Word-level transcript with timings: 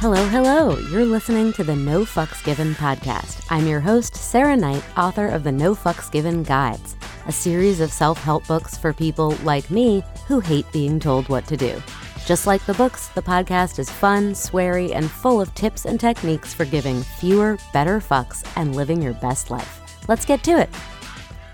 Hello, 0.00 0.24
hello. 0.28 0.78
You're 0.90 1.04
listening 1.04 1.52
to 1.52 1.62
the 1.62 1.76
No 1.76 2.06
Fucks 2.06 2.42
Given 2.42 2.74
podcast. 2.76 3.46
I'm 3.50 3.66
your 3.66 3.80
host, 3.80 4.16
Sarah 4.16 4.56
Knight, 4.56 4.82
author 4.96 5.28
of 5.28 5.44
the 5.44 5.52
No 5.52 5.74
Fucks 5.74 6.10
Given 6.10 6.42
Guides, 6.42 6.96
a 7.26 7.32
series 7.32 7.80
of 7.80 7.92
self 7.92 8.16
help 8.16 8.46
books 8.46 8.78
for 8.78 8.94
people 8.94 9.32
like 9.42 9.70
me 9.70 10.02
who 10.26 10.40
hate 10.40 10.64
being 10.72 10.98
told 10.98 11.28
what 11.28 11.46
to 11.48 11.56
do. 11.58 11.82
Just 12.24 12.46
like 12.46 12.64
the 12.64 12.72
books, 12.72 13.08
the 13.08 13.20
podcast 13.20 13.78
is 13.78 13.90
fun, 13.90 14.32
sweary, 14.32 14.94
and 14.94 15.10
full 15.10 15.38
of 15.38 15.54
tips 15.54 15.84
and 15.84 16.00
techniques 16.00 16.54
for 16.54 16.64
giving 16.64 17.02
fewer, 17.02 17.58
better 17.74 18.00
fucks 18.00 18.42
and 18.56 18.74
living 18.74 19.02
your 19.02 19.12
best 19.12 19.50
life. 19.50 19.82
Let's 20.08 20.24
get 20.24 20.42
to 20.44 20.52
it. 20.52 20.70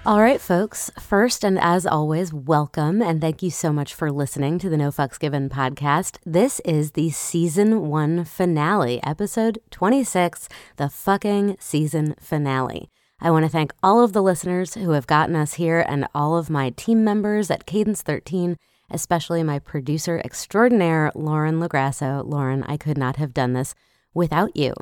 All 0.06 0.20
right, 0.20 0.40
folks. 0.40 0.88
First, 1.00 1.42
and 1.42 1.58
as 1.58 1.84
always, 1.84 2.32
welcome 2.32 3.02
and 3.02 3.20
thank 3.20 3.42
you 3.42 3.50
so 3.50 3.72
much 3.72 3.92
for 3.92 4.12
listening 4.12 4.56
to 4.60 4.68
the 4.68 4.76
No 4.76 4.92
Fucks 4.92 5.18
Given 5.18 5.48
podcast. 5.48 6.18
This 6.24 6.60
is 6.60 6.92
the 6.92 7.10
season 7.10 7.88
one 7.88 8.24
finale, 8.24 9.02
episode 9.02 9.58
26, 9.72 10.48
the 10.76 10.88
fucking 10.88 11.56
season 11.58 12.14
finale. 12.20 12.88
I 13.20 13.32
want 13.32 13.46
to 13.46 13.50
thank 13.50 13.72
all 13.82 14.00
of 14.00 14.12
the 14.12 14.22
listeners 14.22 14.74
who 14.74 14.92
have 14.92 15.08
gotten 15.08 15.34
us 15.34 15.54
here 15.54 15.84
and 15.88 16.06
all 16.14 16.36
of 16.36 16.48
my 16.48 16.70
team 16.70 17.02
members 17.02 17.50
at 17.50 17.66
Cadence 17.66 18.02
13, 18.02 18.58
especially 18.88 19.42
my 19.42 19.58
producer 19.58 20.22
extraordinaire, 20.24 21.10
Lauren 21.16 21.58
Lagrasso. 21.58 22.24
Lauren, 22.24 22.62
I 22.62 22.76
could 22.76 22.96
not 22.96 23.16
have 23.16 23.34
done 23.34 23.54
this 23.54 23.74
without 24.14 24.56
you. 24.56 24.72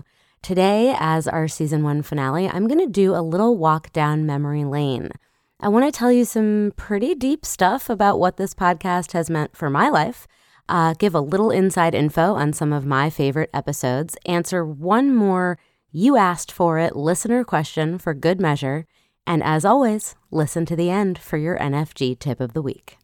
Today, 0.44 0.94
as 0.98 1.26
our 1.26 1.48
season 1.48 1.84
one 1.84 2.02
finale, 2.02 2.46
I'm 2.46 2.68
going 2.68 2.78
to 2.78 2.86
do 2.86 3.14
a 3.14 3.24
little 3.24 3.56
walk 3.56 3.90
down 3.94 4.26
memory 4.26 4.62
lane. 4.62 5.08
I 5.58 5.68
want 5.68 5.86
to 5.86 5.98
tell 5.98 6.12
you 6.12 6.26
some 6.26 6.74
pretty 6.76 7.14
deep 7.14 7.46
stuff 7.46 7.88
about 7.88 8.18
what 8.18 8.36
this 8.36 8.52
podcast 8.52 9.12
has 9.12 9.30
meant 9.30 9.56
for 9.56 9.70
my 9.70 9.88
life, 9.88 10.26
uh, 10.68 10.92
give 10.98 11.14
a 11.14 11.20
little 11.20 11.50
inside 11.50 11.94
info 11.94 12.34
on 12.34 12.52
some 12.52 12.74
of 12.74 12.84
my 12.84 13.08
favorite 13.08 13.48
episodes, 13.54 14.18
answer 14.26 14.66
one 14.66 15.14
more 15.14 15.58
you 15.90 16.18
asked 16.18 16.52
for 16.52 16.78
it 16.78 16.94
listener 16.94 17.42
question 17.42 17.96
for 17.96 18.12
good 18.12 18.38
measure, 18.38 18.86
and 19.26 19.42
as 19.42 19.64
always, 19.64 20.14
listen 20.30 20.66
to 20.66 20.76
the 20.76 20.90
end 20.90 21.18
for 21.18 21.38
your 21.38 21.58
NFG 21.58 22.18
tip 22.18 22.38
of 22.38 22.52
the 22.52 22.60
week. 22.60 22.98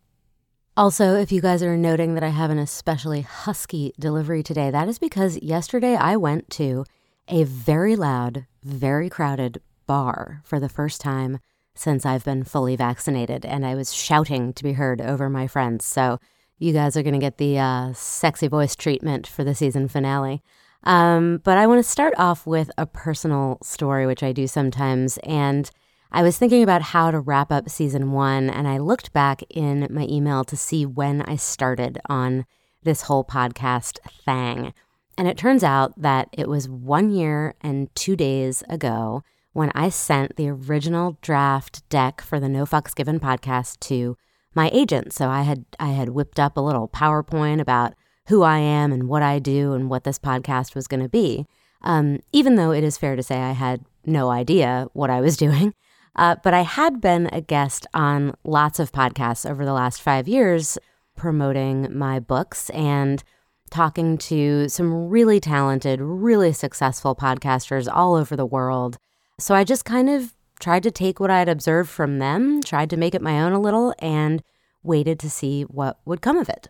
Also, 0.77 1.17
if 1.17 1.33
you 1.33 1.41
guys 1.41 1.63
are 1.63 1.79
noting 1.79 2.13
that 2.13 2.23
I 2.23 2.29
have 2.29 2.51
an 2.51 2.59
especially 2.59 3.23
husky 3.23 3.95
delivery 3.99 4.43
today, 4.43 4.71
that 4.71 4.91
is 4.91 4.99
because 4.99 5.39
yesterday 5.41 5.97
I 5.97 6.19
went 6.19 6.51
to 6.51 6.85
a 7.31 7.45
very 7.45 7.97
loud, 7.97 8.47
very 8.63 9.09
crowded 9.09 9.61
bar 9.87 10.43
for 10.45 10.61
the 10.61 10.69
first 10.69 11.01
time 11.01 11.39
since 11.75 12.05
I've 12.05 12.25
been 12.25 12.45
fully 12.45 12.77
vaccinated, 12.77 13.47
and 13.47 13.65
I 13.65 13.75
was 13.75 13.95
shouting 13.95 14.53
to 14.55 14.65
be 14.65 14.73
heard 14.73 15.01
over 15.01 15.31
my 15.31 15.47
friends. 15.47 15.85
So, 15.85 16.19
you 16.59 16.75
guys 16.75 16.97
are 16.97 17.03
going 17.03 17.15
to 17.15 17.19
get 17.19 17.39
the 17.39 17.59
uh, 17.59 17.93
sexy 17.95 18.47
voice 18.47 18.77
treatment 18.77 19.27
for 19.27 19.45
the 19.45 19.55
season 19.55 19.89
finale. 19.89 20.43
Um, 20.85 21.41
but 21.43 21.57
I 21.57 21.67
want 21.67 21.79
to 21.79 21.91
start 21.91 22.13
off 22.19 22.47
with 22.47 22.71
a 22.77 22.85
personal 22.85 23.59
story, 23.63 24.07
which 24.07 24.23
I 24.23 24.33
do 24.33 24.47
sometimes. 24.47 25.19
And 25.23 25.71
I 26.13 26.23
was 26.23 26.37
thinking 26.37 26.63
about 26.63 26.83
how 26.83 27.11
to 27.11 27.21
wrap 27.21 27.51
up 27.51 27.71
season 27.71 28.13
one, 28.13 28.51
and 28.51 28.69
I 28.69 28.79
looked 28.79 29.13
back 29.13 29.43
in 29.49 29.87
my 29.91 30.07
email 30.07 30.45
to 30.45 30.57
see 30.57 30.85
when 30.85 31.23
I 31.23 31.37
started 31.37 31.99
on 32.07 32.45
this 32.83 33.03
whole 33.03 33.25
podcast 33.25 33.99
thing. 34.25 34.75
And 35.21 35.29
it 35.29 35.37
turns 35.37 35.63
out 35.63 36.01
that 36.01 36.31
it 36.33 36.49
was 36.49 36.67
one 36.67 37.11
year 37.11 37.55
and 37.61 37.95
two 37.95 38.17
days 38.17 38.63
ago 38.71 39.23
when 39.53 39.71
I 39.75 39.91
sent 39.91 40.37
the 40.37 40.49
original 40.49 41.19
draft 41.21 41.87
deck 41.91 42.23
for 42.23 42.41
the 42.41 42.49
No 42.49 42.65
Fucks 42.65 42.95
Given 42.95 43.21
podcast 43.21 43.81
to 43.81 44.17
my 44.55 44.71
agent. 44.73 45.13
So 45.13 45.29
I 45.29 45.43
had 45.43 45.67
I 45.79 45.89
had 45.89 46.09
whipped 46.09 46.41
up 46.41 46.57
a 46.57 46.63
little 46.63 46.89
PowerPoint 46.89 47.61
about 47.61 47.93
who 48.29 48.43
I 48.43 48.61
am 48.61 48.93
and 48.93 49.09
what 49.09 49.23
I 49.23 49.41
do 49.41 49.75
and 49.75 49.91
what 49.91 50.05
this 50.05 50.19
podcast 50.19 50.75
was 50.75 50.87
going 50.87 51.03
to 51.03 51.09
be. 51.11 51.47
Um, 51.83 52.21
even 52.33 52.55
though 52.55 52.71
it 52.71 52.83
is 52.83 52.97
fair 52.97 53.15
to 53.15 53.23
say 53.23 53.41
I 53.41 53.53
had 53.53 53.85
no 54.07 54.31
idea 54.31 54.87
what 54.95 55.11
I 55.11 55.21
was 55.21 55.37
doing. 55.47 55.75
Uh, 56.17 56.37
but 56.43 56.55
I 56.55 56.63
had 56.63 56.99
been 56.99 57.29
a 57.31 57.43
guest 57.43 57.87
on 57.93 58.35
lots 58.43 58.79
of 58.79 58.91
podcasts 58.91 59.45
over 59.45 59.67
the 59.67 59.75
last 59.75 60.01
five 60.01 60.27
years 60.27 60.79
promoting 61.15 61.95
my 61.95 62.19
books 62.21 62.71
and 62.71 63.23
talking 63.71 64.19
to 64.19 64.69
some 64.69 65.09
really 65.09 65.41
talented, 65.41 66.01
really 66.01 66.53
successful 66.53 67.15
podcasters 67.15 67.89
all 67.91 68.15
over 68.15 68.37
the 68.37 68.47
world. 68.47 68.99
So 69.39 69.55
I 69.55 69.65
just 69.65 69.85
kind 69.85 70.11
of 70.11 70.35
tried 70.61 70.83
to 70.83 70.91
take 70.91 71.19
what 71.19 71.31
I 71.31 71.39
had 71.39 71.49
observed 71.49 71.89
from 71.89 72.19
them, 72.19 72.63
tried 72.63 72.91
to 72.91 72.97
make 72.97 73.15
it 73.15 73.23
my 73.23 73.41
own 73.41 73.53
a 73.53 73.61
little, 73.61 73.95
and 73.99 74.43
waited 74.83 75.19
to 75.21 75.31
see 75.31 75.63
what 75.63 75.99
would 76.05 76.21
come 76.21 76.37
of 76.37 76.49
it. 76.49 76.69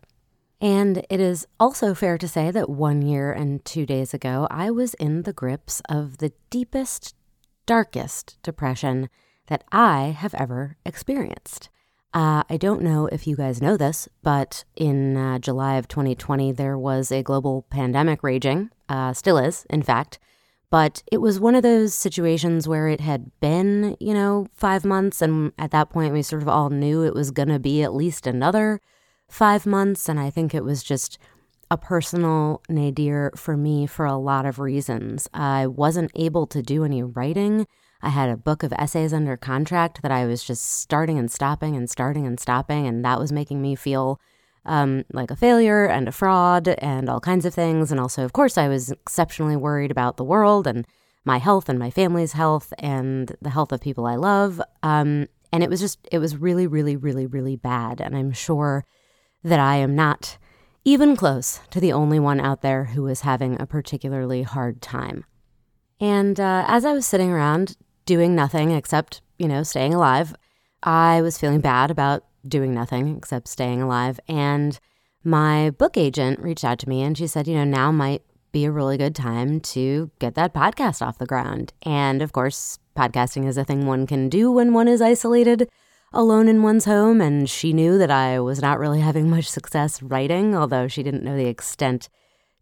And 0.61 1.05
it 1.09 1.21
is 1.21 1.47
also 1.59 1.95
fair 1.95 2.19
to 2.19 2.29
say 2.29 2.51
that 2.51 2.69
one 2.69 3.03
year 3.03 3.33
and 3.33 3.65
two 3.65 3.87
days 3.87 4.13
ago, 4.13 4.47
I 4.51 4.71
was 4.71 4.95
in 4.95 5.23
the 5.23 5.33
grips 5.33 5.81
of 5.89 6.19
the 6.19 6.33
deepest, 6.51 7.15
darkest 7.67 8.37
depression 8.43 9.09
that 9.47 9.65
I 9.73 10.15
have 10.17 10.35
ever 10.35 10.77
experienced. 10.85 11.71
Uh, 12.13 12.43
I 12.51 12.57
don't 12.57 12.83
know 12.83 13.07
if 13.07 13.27
you 13.27 13.37
guys 13.37 13.63
know 13.63 13.77
this, 13.77 14.09
but 14.23 14.65
in 14.75 15.17
uh, 15.17 15.39
July 15.39 15.77
of 15.77 15.87
2020, 15.87 16.51
there 16.53 16.77
was 16.77 17.13
a 17.13 17.23
global 17.23 17.67
pandemic 17.71 18.25
raging, 18.25 18.71
uh, 18.89 19.13
still 19.13 19.39
is, 19.39 19.65
in 19.71 19.83
fact. 19.83 20.19
But 20.71 21.03
it 21.11 21.19
was 21.19 21.39
one 21.39 21.55
of 21.55 21.63
those 21.63 21.95
situations 21.95 22.67
where 22.67 22.89
it 22.89 23.01
had 23.01 23.31
been, 23.41 23.97
you 24.01 24.15
know, 24.15 24.47
five 24.53 24.85
months. 24.85 25.23
And 25.23 25.53
at 25.59 25.71
that 25.73 25.91
point, 25.91 26.13
we 26.13 26.23
sort 26.23 26.43
of 26.43 26.49
all 26.49 26.71
knew 26.71 27.03
it 27.03 27.15
was 27.15 27.31
going 27.31 27.49
to 27.49 27.59
be 27.59 27.83
at 27.83 27.95
least 27.95 28.27
another 28.27 28.81
five 29.29 29.67
months. 29.67 30.09
And 30.09 30.19
I 30.19 30.31
think 30.31 30.55
it 30.55 30.65
was 30.65 30.83
just 30.83 31.19
a 31.73 31.77
personal 31.77 32.63
nadir 32.69 33.33
for 33.37 33.57
me 33.57 33.87
for 33.87 34.05
a 34.05 34.17
lot 34.17 34.47
of 34.47 34.59
reasons. 34.59 35.29
I 35.33 35.67
wasn't 35.67 36.13
able 36.15 36.47
to 36.49 36.63
do 36.63 36.85
any 36.85 37.03
writing. 37.03 37.67
I 38.03 38.09
had 38.09 38.31
a 38.31 38.37
book 38.37 38.63
of 38.63 38.73
essays 38.73 39.13
under 39.13 39.37
contract 39.37 40.03
that 40.03 40.11
I 40.11 40.27
was 40.27 40.43
just 40.43 40.65
starting 40.65 41.19
and 41.19 41.31
stopping 41.31 41.77
and 41.77 41.89
starting 41.89 42.27
and 42.27 42.41
stopping, 42.41 42.87
and 42.87 43.05
that 43.05 43.19
was 43.19 43.33
making 43.33 43.61
me 43.61 43.75
feel 43.75 44.21
um, 44.65 45.05
like 45.13 45.31
a 45.31 45.37
failure 45.37 45.87
and 45.87 46.09
a 46.09 46.13
fraud 46.13 46.69
and 46.69 47.09
all 47.09 47.21
kinds 47.21 47.45
of 47.45 47.55
things. 47.55 47.91
And 47.91 48.01
also, 48.01 48.25
of 48.25 48.33
course, 48.33 48.59
I 48.59 48.69
was 48.69 48.91
exceptionally 48.91 49.57
worried 49.57 49.91
about 49.91 50.17
the 50.17 50.25
world 50.25 50.67
and 50.67 50.87
my 51.25 51.39
health 51.39 51.69
and 51.69 51.79
my 51.79 51.91
family's 51.91 52.33
health 52.33 52.73
and 52.79 53.35
the 53.41 53.51
health 53.51 53.73
of 53.73 53.81
people 53.81 54.07
I 54.07 54.17
love. 54.17 54.61
Um, 54.83 55.29
and 55.53 55.63
it 55.63 55.71
was 55.71 55.81
just, 55.81 55.99
it 56.13 56.19
was 56.19 56.37
really, 56.37 56.67
really, 56.67 56.97
really, 56.97 57.27
really 57.27 57.57
bad. 57.57 58.01
And 58.01 58.17
I'm 58.17 58.33
sure 58.33 58.85
that 59.43 59.59
I 59.59 59.77
am 59.77 59.95
not 59.95 60.39
even 60.85 61.17
close 61.17 61.61
to 61.71 61.81
the 61.81 61.93
only 61.93 62.19
one 62.19 62.41
out 62.41 62.63
there 62.63 62.85
who 62.87 63.03
was 63.03 63.23
having 63.23 63.61
a 63.61 63.67
particularly 63.67 64.43
hard 64.43 64.81
time. 64.81 65.25
And 66.01 66.41
uh, 66.41 66.65
as 66.67 66.85
I 66.85 66.93
was 66.93 67.07
sitting 67.07 67.31
around 67.31 67.77
doing 68.11 68.35
nothing 68.35 68.73
except, 68.73 69.23
you 69.39 69.47
know, 69.47 69.63
staying 69.63 69.95
alive. 69.95 70.35
I 70.83 71.23
was 71.23 71.39
feeling 71.39 71.61
bad 71.61 71.93
about 71.93 72.25
doing 72.49 72.75
nothing 72.75 73.17
except 73.17 73.47
staying 73.47 73.81
alive. 73.81 74.19
And 74.27 74.81
my 75.23 75.71
book 75.71 75.97
agent 75.97 76.41
reached 76.41 76.65
out 76.65 76.81
to 76.81 76.89
me 76.89 77.03
and 77.03 77.17
she 77.17 77.29
said, 77.29 77.47
you 77.47 77.55
know, 77.55 77.63
now 77.63 77.93
might 77.93 78.23
be 78.51 78.65
a 78.65 78.73
really 78.73 78.99
good 78.99 79.15
time 79.15 79.61
to 79.61 80.11
get 80.19 80.35
that 80.35 80.53
podcast 80.53 81.07
off 81.07 81.19
the 81.19 81.25
ground. 81.25 81.73
And 81.83 82.21
of 82.21 82.33
course, 82.33 82.81
podcasting 82.97 83.47
is 83.47 83.57
a 83.57 83.65
thing 83.65 83.87
one 83.87 84.09
can 84.09 84.29
do 84.29 84.51
when 84.51 84.75
one 84.75 84.89
is 84.89 85.01
isolated 85.01 85.69
alone 86.13 86.49
in 86.49 86.65
one's 86.65 86.87
home. 86.87 87.21
And 87.21 87.49
she 87.49 87.73
knew 87.73 87.97
that 87.97 88.11
I 88.11 88.41
was 88.41 88.61
not 88.61 88.81
really 88.81 89.01
having 89.09 89.31
much 89.31 89.49
success 89.49 90.03
writing, 90.03 90.57
although 90.57 90.89
she 90.89 91.05
didn't 91.05 91.23
know 91.23 91.37
the 91.37 91.47
extent 91.47 92.09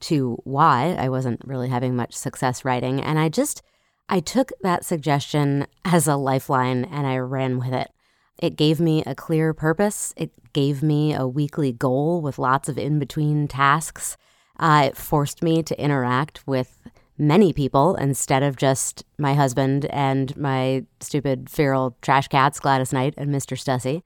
to 0.01 0.37
why 0.45 0.95
I 0.99 1.09
wasn't 1.09 1.41
really 1.43 1.71
having 1.71 1.97
much 1.97 2.13
success 2.13 2.67
writing. 2.67 3.01
And 3.01 3.19
I 3.19 3.31
just, 3.31 3.63
I 4.09 4.21
took 4.21 4.53
that 4.63 4.85
suggestion 4.85 5.67
as 5.85 6.07
a 6.07 6.17
lifeline 6.17 6.85
and 6.85 7.07
I 7.07 7.19
ran 7.19 7.59
with 7.59 7.73
it. 7.73 7.91
It 8.39 8.57
gave 8.57 8.81
me 8.81 9.03
a 9.05 9.15
clear 9.15 9.53
purpose. 9.53 10.15
It 10.17 10.31
gave 10.53 10.82
me 10.82 11.12
a 11.12 11.27
weekly 11.27 11.73
goal 11.73 12.23
with 12.23 12.38
lots 12.38 12.69
of 12.69 12.79
in 12.79 12.99
between 12.99 13.49
tasks. 13.49 14.17
Uh, 14.59 14.85
it 14.87 14.97
forced 14.97 15.43
me 15.43 15.62
to 15.62 15.81
interact 15.81 16.47
with 16.47 16.81
many 17.19 17.53
people 17.53 17.97
instead 17.97 18.43
of 18.43 18.56
just 18.56 19.05
my 19.19 19.35
husband 19.35 19.85
and 19.87 20.37
my 20.37 20.85
stupid 21.00 21.50
feral 21.50 21.97
trash 22.00 22.29
cats, 22.29 22.61
Gladys 22.61 22.93
Knight 22.93 23.15
and 23.17 23.35
Mr. 23.35 23.59
Stussy. 23.59 24.03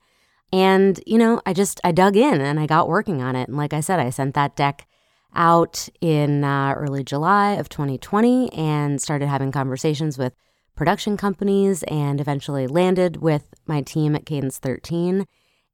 And, 0.51 0.99
you 1.05 1.17
know, 1.17 1.41
I 1.45 1.53
just, 1.53 1.79
I 1.83 1.91
dug 1.91 2.15
in 2.15 2.41
and 2.41 2.59
I 2.59 2.65
got 2.65 2.87
working 2.87 3.21
on 3.21 3.35
it. 3.35 3.47
And 3.47 3.57
like 3.57 3.73
I 3.73 3.79
said, 3.79 3.99
I 3.99 4.09
sent 4.09 4.35
that 4.35 4.55
deck 4.55 4.87
out 5.35 5.87
in 6.01 6.43
uh, 6.43 6.73
early 6.77 7.03
July 7.03 7.51
of 7.53 7.69
2020 7.69 8.51
and 8.53 9.01
started 9.01 9.27
having 9.27 9.51
conversations 9.51 10.17
with 10.17 10.33
production 10.75 11.17
companies 11.17 11.83
and 11.83 12.19
eventually 12.19 12.67
landed 12.67 13.17
with 13.17 13.47
my 13.67 13.81
team 13.81 14.15
at 14.15 14.25
Cadence 14.25 14.57
13. 14.57 15.25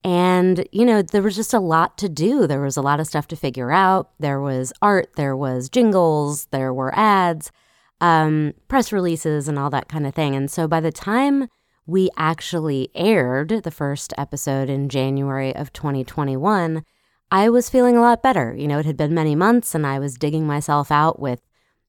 And, 0.04 0.66
you 0.72 0.86
know, 0.86 1.02
there 1.02 1.22
was 1.22 1.36
just 1.36 1.54
a 1.54 1.60
lot 1.60 1.98
to 1.98 2.08
do. 2.08 2.48
There 2.48 2.62
was 2.62 2.78
a 2.78 2.82
lot 2.82 3.00
of 3.00 3.08
stuff 3.08 3.28
to 3.30 3.36
figure 3.36 3.72
out. 3.72 4.12
There 4.20 4.40
was 4.40 4.72
art, 4.82 5.16
there 5.16 5.36
was 5.36 5.70
jingles, 5.70 6.46
there 6.52 6.74
were 6.74 6.98
ads, 6.98 7.52
um, 8.00 8.54
press 8.70 8.94
releases, 8.94 9.48
and 9.48 9.60
all 9.60 9.70
that 9.72 9.90
kind 9.90 10.08
of 10.08 10.16
thing. 10.16 10.36
And 10.36 10.50
so 10.50 10.68
by 10.68 10.80
the 10.80 10.92
time 10.92 11.50
we 11.86 12.10
actually 12.16 12.90
aired 12.96 13.50
the 13.64 13.72
first 13.72 14.14
episode 14.18 14.70
in 14.70 14.90
January 14.90 15.54
of 15.54 15.74
2021, 15.74 16.86
I 17.32 17.50
was 17.50 17.70
feeling 17.70 17.96
a 17.96 18.02
lot 18.02 18.24
better. 18.24 18.56
You 18.56 18.68
know, 18.68 18.80
it 18.80 18.86
had 18.86 18.98
been 18.98 19.14
many 19.14 19.36
months 19.36 19.76
and 19.76 19.86
I 19.86 20.00
was 20.00 20.16
digging 20.16 20.48
myself 20.48 20.92
out 20.92 21.20
with 21.20 21.42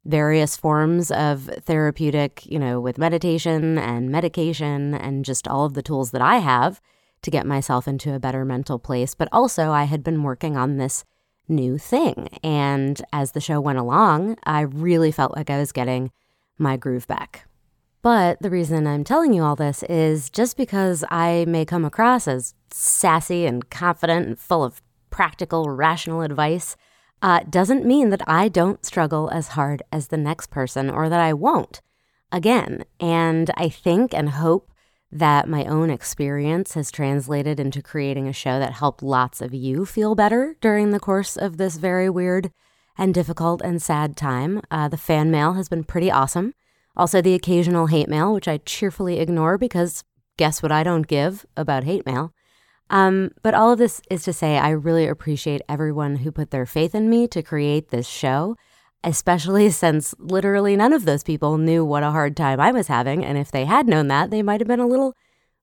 various 0.04 0.56
forms 0.56 1.10
of 1.10 1.44
therapeutic, 1.64 2.44
you 2.46 2.58
know, 2.58 2.80
with 2.80 2.98
meditation 2.98 3.78
and 3.78 4.10
medication 4.10 4.94
and 4.94 5.24
just 5.24 5.48
all 5.48 5.64
of 5.64 5.74
the 5.74 5.82
tools 5.82 6.10
that 6.10 6.22
I 6.22 6.36
have 6.38 6.80
to 7.22 7.30
get 7.30 7.46
myself 7.46 7.86
into 7.86 8.14
a 8.14 8.20
better 8.20 8.44
mental 8.44 8.78
place. 8.78 9.14
But 9.14 9.28
also, 9.32 9.70
I 9.70 9.84
had 9.84 10.02
been 10.02 10.22
working 10.22 10.56
on 10.56 10.76
this 10.76 11.04
new 11.48 11.78
thing. 11.78 12.28
And 12.42 13.00
as 13.12 13.32
the 13.32 13.40
show 13.40 13.60
went 13.60 13.78
along, 13.78 14.36
I 14.44 14.60
really 14.60 15.12
felt 15.12 15.36
like 15.36 15.50
I 15.50 15.58
was 15.58 15.72
getting 15.72 16.12
my 16.58 16.76
groove 16.76 17.06
back. 17.06 17.46
But 18.02 18.40
the 18.40 18.50
reason 18.50 18.86
I'm 18.86 19.04
telling 19.04 19.34
you 19.34 19.42
all 19.42 19.56
this 19.56 19.82
is 19.82 20.30
just 20.30 20.56
because 20.56 21.04
I 21.10 21.44
may 21.46 21.66
come 21.66 21.84
across 21.84 22.26
as 22.26 22.54
sassy 22.70 23.44
and 23.44 23.68
confident 23.68 24.26
and 24.26 24.38
full 24.38 24.64
of 24.64 24.80
practical, 25.10 25.68
rational 25.68 26.22
advice 26.22 26.76
uh, 27.22 27.40
doesn't 27.48 27.84
mean 27.84 28.10
that 28.10 28.22
I 28.26 28.48
don't 28.48 28.84
struggle 28.84 29.30
as 29.30 29.48
hard 29.48 29.82
as 29.92 30.08
the 30.08 30.16
next 30.16 30.50
person 30.50 30.88
or 30.88 31.08
that 31.08 31.20
I 31.20 31.32
won't 31.32 31.80
again. 32.32 32.84
And 32.98 33.50
I 33.56 33.68
think 33.68 34.14
and 34.14 34.30
hope 34.30 34.70
that 35.12 35.48
my 35.48 35.64
own 35.64 35.90
experience 35.90 36.74
has 36.74 36.90
translated 36.90 37.58
into 37.58 37.82
creating 37.82 38.28
a 38.28 38.32
show 38.32 38.58
that 38.58 38.74
helped 38.74 39.02
lots 39.02 39.40
of 39.40 39.52
you 39.52 39.84
feel 39.84 40.14
better 40.14 40.56
during 40.60 40.90
the 40.90 41.00
course 41.00 41.36
of 41.36 41.56
this 41.56 41.76
very 41.76 42.08
weird 42.08 42.52
and 42.96 43.12
difficult 43.12 43.60
and 43.62 43.82
sad 43.82 44.16
time. 44.16 44.60
Uh, 44.70 44.88
the 44.88 44.96
fan 44.96 45.30
mail 45.30 45.54
has 45.54 45.68
been 45.68 45.82
pretty 45.84 46.10
awesome. 46.10 46.54
Also, 46.96 47.20
the 47.20 47.34
occasional 47.34 47.86
hate 47.86 48.08
mail, 48.08 48.32
which 48.32 48.46
I 48.46 48.58
cheerfully 48.58 49.18
ignore 49.18 49.58
because 49.58 50.04
guess 50.36 50.62
what 50.62 50.72
I 50.72 50.82
don't 50.82 51.06
give 51.06 51.44
about 51.56 51.84
hate 51.84 52.06
mail. 52.06 52.32
Um, 52.90 53.30
but 53.42 53.54
all 53.54 53.72
of 53.72 53.78
this 53.78 54.02
is 54.10 54.24
to 54.24 54.32
say, 54.32 54.58
I 54.58 54.70
really 54.70 55.06
appreciate 55.06 55.62
everyone 55.68 56.16
who 56.16 56.30
put 56.30 56.50
their 56.50 56.66
faith 56.66 56.94
in 56.94 57.08
me 57.08 57.26
to 57.28 57.42
create 57.42 57.90
this 57.90 58.06
show 58.06 58.56
especially 59.04 59.70
since 59.70 60.14
literally 60.18 60.76
none 60.76 60.92
of 60.92 61.04
those 61.04 61.22
people 61.22 61.58
knew 61.58 61.84
what 61.84 62.02
a 62.02 62.10
hard 62.10 62.36
time 62.36 62.60
I 62.60 62.72
was 62.72 62.88
having. 62.88 63.24
And 63.24 63.38
if 63.38 63.50
they 63.50 63.64
had 63.64 63.86
known 63.86 64.08
that, 64.08 64.30
they 64.30 64.42
might 64.42 64.60
have 64.60 64.68
been 64.68 64.80
a 64.80 64.86
little 64.86 65.14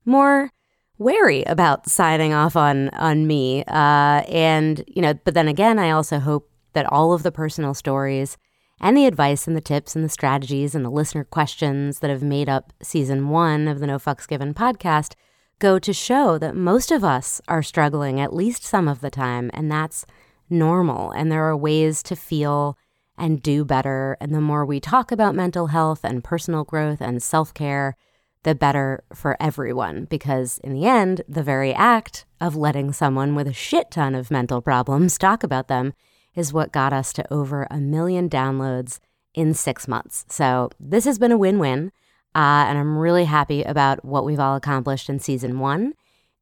more 0.06 0.52
wary 0.98 1.44
about 1.44 1.90
signing 1.90 2.34
off 2.34 2.56
on 2.56 2.90
on 2.90 3.28
me. 3.28 3.64
Uh, 3.68 4.24
and 4.28 4.84
you 4.88 5.02
know, 5.02 5.14
but 5.14 5.34
then 5.34 5.48
again, 5.48 5.78
I 5.78 5.92
also 5.92 6.20
hope 6.20 6.50
that 6.74 6.92
all 6.92 7.14
of 7.14 7.24
the 7.24 7.32
personal 7.32 7.74
stories 7.74 8.38
and 8.80 8.96
the 8.96 9.06
advice 9.06 9.48
and 9.48 9.56
the 9.56 9.62
tips 9.62 9.96
and 9.96 10.06
the 10.06 10.10
strategies 10.10 10.76
and 10.76 10.86
the 10.86 10.92
listener 10.92 11.24
questions 11.24 12.00
that 12.00 12.10
have 12.10 12.22
made 12.22 12.48
up 12.48 12.74
season 12.82 13.30
one 13.30 13.68
of 13.68 13.80
the 13.80 13.88
No 13.88 13.98
Fucks 13.98 14.28
Given 14.28 14.54
podcast 14.54 15.14
go 15.60 15.80
to 15.80 15.94
show 15.94 16.38
that 16.38 16.56
most 16.56 16.92
of 16.92 17.04
us 17.04 17.42
are 17.48 17.64
struggling 17.64 18.20
at 18.20 18.34
least 18.34 18.64
some 18.64 18.88
of 18.88 19.02
the 19.02 19.10
time, 19.10 19.50
and 19.54 19.72
that's 19.72 20.06
normal. 20.50 21.12
And 21.12 21.32
there 21.32 21.44
are 21.44 21.58
ways 21.58 22.04
to 22.04 22.16
feel 22.16 22.78
and 23.18 23.42
do 23.42 23.66
better. 23.66 24.18
And 24.22 24.34
the 24.34 24.42
more 24.42 24.66
we 24.66 24.80
talk 24.80 25.12
about 25.12 25.36
mental 25.36 25.68
health 25.68 26.02
and 26.04 26.24
personal 26.24 26.64
growth 26.64 27.02
and 27.02 27.22
self 27.22 27.54
care, 27.54 27.96
the 28.44 28.56
better 28.56 29.04
for 29.14 29.36
everyone. 29.40 30.06
Because 30.06 30.60
in 30.60 30.74
the 30.74 30.86
end, 30.86 31.22
the 31.28 31.44
very 31.44 31.74
act 31.74 32.26
of 32.40 32.56
letting 32.56 32.94
someone 32.94 33.36
with 33.36 33.48
a 33.48 33.54
shit 33.54 33.92
ton 33.92 34.16
of 34.16 34.32
mental 34.32 34.62
problems 34.62 35.18
talk 35.18 35.44
about 35.44 35.68
them 35.68 35.94
is 36.36 36.54
what 36.54 36.72
got 36.72 36.94
us 36.94 37.12
to 37.14 37.34
over 37.34 37.68
a 37.72 37.78
million 37.78 38.30
downloads 38.30 39.00
in 39.34 39.54
six 39.54 39.88
months. 39.88 40.26
So 40.30 40.70
this 40.80 41.06
has 41.06 41.18
been 41.18 41.32
a 41.32 41.38
win 41.38 41.60
win. 41.60 41.92
Uh, 42.36 42.66
and 42.68 42.78
I'm 42.78 42.98
really 42.98 43.26
happy 43.26 43.64
about 43.64 44.06
what 44.06 44.26
we've 44.26 44.40
all 44.40 44.56
accomplished 44.56 45.10
in 45.10 45.20
season 45.20 45.60
one. 45.60 45.94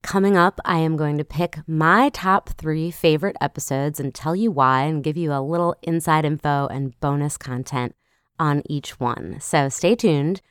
Coming 0.04 0.38
up, 0.38 0.60
I 0.66 0.80
am 0.80 0.98
going 0.98 1.18
to 1.18 1.24
pick 1.24 1.60
my 1.66 2.10
top 2.10 2.50
three 2.50 2.92
favorite 2.92 3.38
episodes 3.42 4.00
and 4.00 4.14
tell 4.14 4.36
you 4.36 4.52
why 4.52 4.84
and 4.84 5.04
give 5.04 5.18
you 5.18 5.34
a 5.34 5.42
little 5.42 5.76
inside 5.82 6.26
info 6.26 6.68
and 6.68 7.00
bonus 7.00 7.38
content 7.38 7.96
on 8.40 8.62
each 8.70 9.00
one. 9.00 9.38
So 9.40 9.68
stay 9.68 9.96
tuned. 9.96 10.42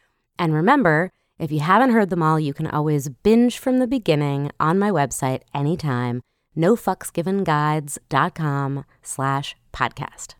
And 0.40 0.54
remember, 0.54 1.12
if 1.38 1.52
you 1.52 1.60
haven't 1.60 1.92
heard 1.92 2.10
them 2.10 2.22
all, 2.22 2.40
you 2.40 2.52
can 2.52 2.66
always 2.66 3.08
binge 3.08 3.58
from 3.58 3.78
the 3.78 3.86
beginning 3.86 4.50
on 4.58 4.76
my 4.78 4.90
website 4.90 5.42
anytime, 5.54 6.20
nofucksgivenguides.com 6.56 8.84
slash 9.02 9.56
podcast. 9.72 10.34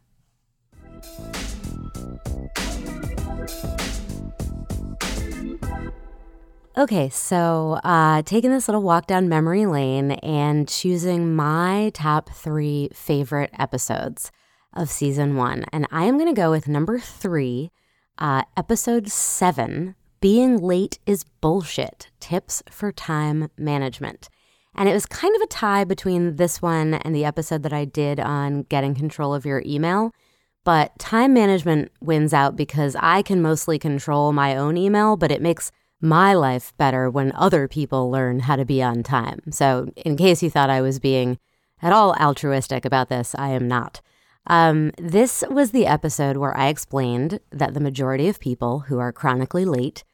Okay, 6.77 7.09
so 7.09 7.79
uh, 7.85 8.23
taking 8.23 8.51
this 8.51 8.67
little 8.67 8.83
walk 8.83 9.07
down 9.07 9.29
memory 9.29 9.65
lane 9.65 10.11
and 10.11 10.69
choosing 10.69 11.33
my 11.37 11.93
top 11.95 12.31
three 12.31 12.89
favorite 12.93 13.51
episodes 13.57 14.33
of 14.73 14.91
season 14.91 15.37
one. 15.37 15.67
And 15.73 15.87
I 15.93 16.07
am 16.07 16.19
going 16.19 16.35
to 16.35 16.41
go 16.41 16.51
with 16.51 16.67
number 16.67 16.99
three, 16.99 17.71
uh, 18.19 18.43
episode 18.57 19.09
seven 19.09 19.95
Being 20.21 20.59
Late 20.59 20.99
is 21.07 21.23
Bullshit 21.41 22.11
Tips 22.19 22.61
for 22.69 22.91
Time 22.91 23.51
Management. 23.57 24.29
And 24.75 24.89
it 24.89 24.95
was 24.95 25.07
kind 25.07 25.37
of 25.37 25.43
a 25.43 25.47
tie 25.47 25.85
between 25.85 26.35
this 26.35 26.61
one 26.61 26.95
and 26.95 27.15
the 27.15 27.25
episode 27.25 27.63
that 27.63 27.73
I 27.73 27.85
did 27.85 28.19
on 28.19 28.65
getting 28.65 28.97
control 28.97 29.33
of 29.33 29.47
your 29.47 29.63
email. 29.65 30.11
But 30.65 30.99
time 30.99 31.35
management 31.35 31.93
wins 32.01 32.35
out 32.35 32.57
because 32.57 32.97
I 32.99 33.23
can 33.23 33.41
mostly 33.41 33.79
control 33.79 34.33
my 34.33 34.57
own 34.57 34.77
email, 34.77 35.17
but 35.17 35.31
it 35.31 35.41
makes 35.41 35.71
my 36.05 36.35
life 36.35 36.73
better 36.77 37.11
when 37.11 37.33
other 37.35 37.67
people 37.67 38.11
learn 38.11 38.41
how 38.41 38.57
to 38.57 38.65
be 38.65 38.83
on 38.83 39.03
time. 39.03 39.41
So, 39.51 39.91
in 39.97 40.17
case 40.17 40.43
you 40.43 40.51
thought 40.51 40.71
I 40.71 40.83
was 40.83 41.01
being 41.01 41.39
at 41.83 41.93
all 41.93 42.15
altruistic 42.15 42.85
about 42.85 43.09
this, 43.09 43.35
I 43.37 43.49
am 43.49 43.67
not. 43.67 44.01
Um, 44.47 44.93
this 44.99 45.43
was 45.49 45.71
the 45.71 45.87
episode 45.87 46.37
where 46.37 46.57
I 46.57 46.69
explained 46.69 47.41
that 47.51 47.73
the 47.73 47.81
majority 47.81 48.29
of 48.29 48.39
people 48.39 48.81
who 48.81 48.99
are 48.99 49.13
chronically 49.13 49.65
late 49.65 50.05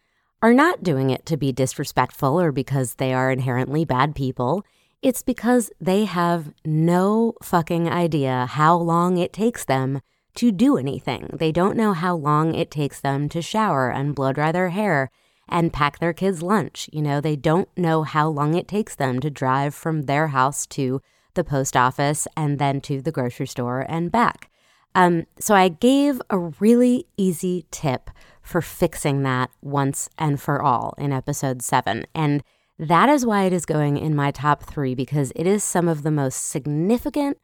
are 0.40 0.54
not 0.54 0.82
doing 0.82 1.10
it 1.10 1.26
to 1.26 1.36
be 1.36 1.52
disrespectful 1.52 2.40
or 2.40 2.52
because 2.52 2.94
they 2.94 3.12
are 3.12 3.30
inherently 3.30 3.84
bad 3.84 4.14
people. 4.14 4.64
It's 5.02 5.22
because 5.22 5.70
they 5.80 6.04
have 6.04 6.52
no 6.64 7.34
fucking 7.42 7.88
idea 7.88 8.46
how 8.46 8.76
long 8.76 9.18
it 9.18 9.32
takes 9.32 9.64
them 9.64 10.00
to 10.36 10.52
do 10.52 10.76
anything. 10.76 11.30
They 11.32 11.50
don't 11.50 11.76
know 11.76 11.92
how 11.92 12.14
long 12.14 12.54
it 12.54 12.70
takes 12.70 13.00
them 13.00 13.28
to 13.30 13.42
shower 13.42 13.90
and 13.90 14.14
blow 14.14 14.32
dry 14.32 14.52
their 14.52 14.68
hair 14.68 15.10
and 15.50 15.72
pack 15.72 15.98
their 15.98 16.12
kids' 16.12 16.42
lunch. 16.42 16.88
You 16.92 17.02
know, 17.02 17.20
they 17.20 17.36
don't 17.36 17.68
know 17.76 18.02
how 18.02 18.28
long 18.28 18.54
it 18.54 18.68
takes 18.68 18.94
them 18.94 19.20
to 19.20 19.30
drive 19.30 19.74
from 19.74 20.02
their 20.02 20.28
house 20.28 20.66
to 20.68 21.02
the 21.34 21.44
post 21.44 21.76
office 21.76 22.26
and 22.36 22.58
then 22.58 22.80
to 22.82 23.00
the 23.00 23.12
grocery 23.12 23.46
store 23.46 23.86
and 23.88 24.10
back. 24.10 24.50
Um, 24.94 25.26
so 25.38 25.54
I 25.54 25.68
gave 25.68 26.20
a 26.30 26.38
really 26.38 27.06
easy 27.16 27.66
tip 27.70 28.10
for 28.42 28.60
fixing 28.60 29.22
that 29.22 29.50
once 29.62 30.08
and 30.18 30.40
for 30.40 30.62
all 30.62 30.94
in 30.98 31.12
episode 31.12 31.62
seven. 31.62 32.06
And 32.14 32.42
that 32.78 33.08
is 33.08 33.26
why 33.26 33.44
it 33.44 33.52
is 33.52 33.66
going 33.66 33.96
in 33.96 34.16
my 34.16 34.30
top 34.30 34.64
three 34.64 34.94
because 34.94 35.32
it 35.36 35.46
is 35.46 35.62
some 35.62 35.86
of 35.86 36.02
the 36.02 36.10
most 36.10 36.48
significant 36.48 37.38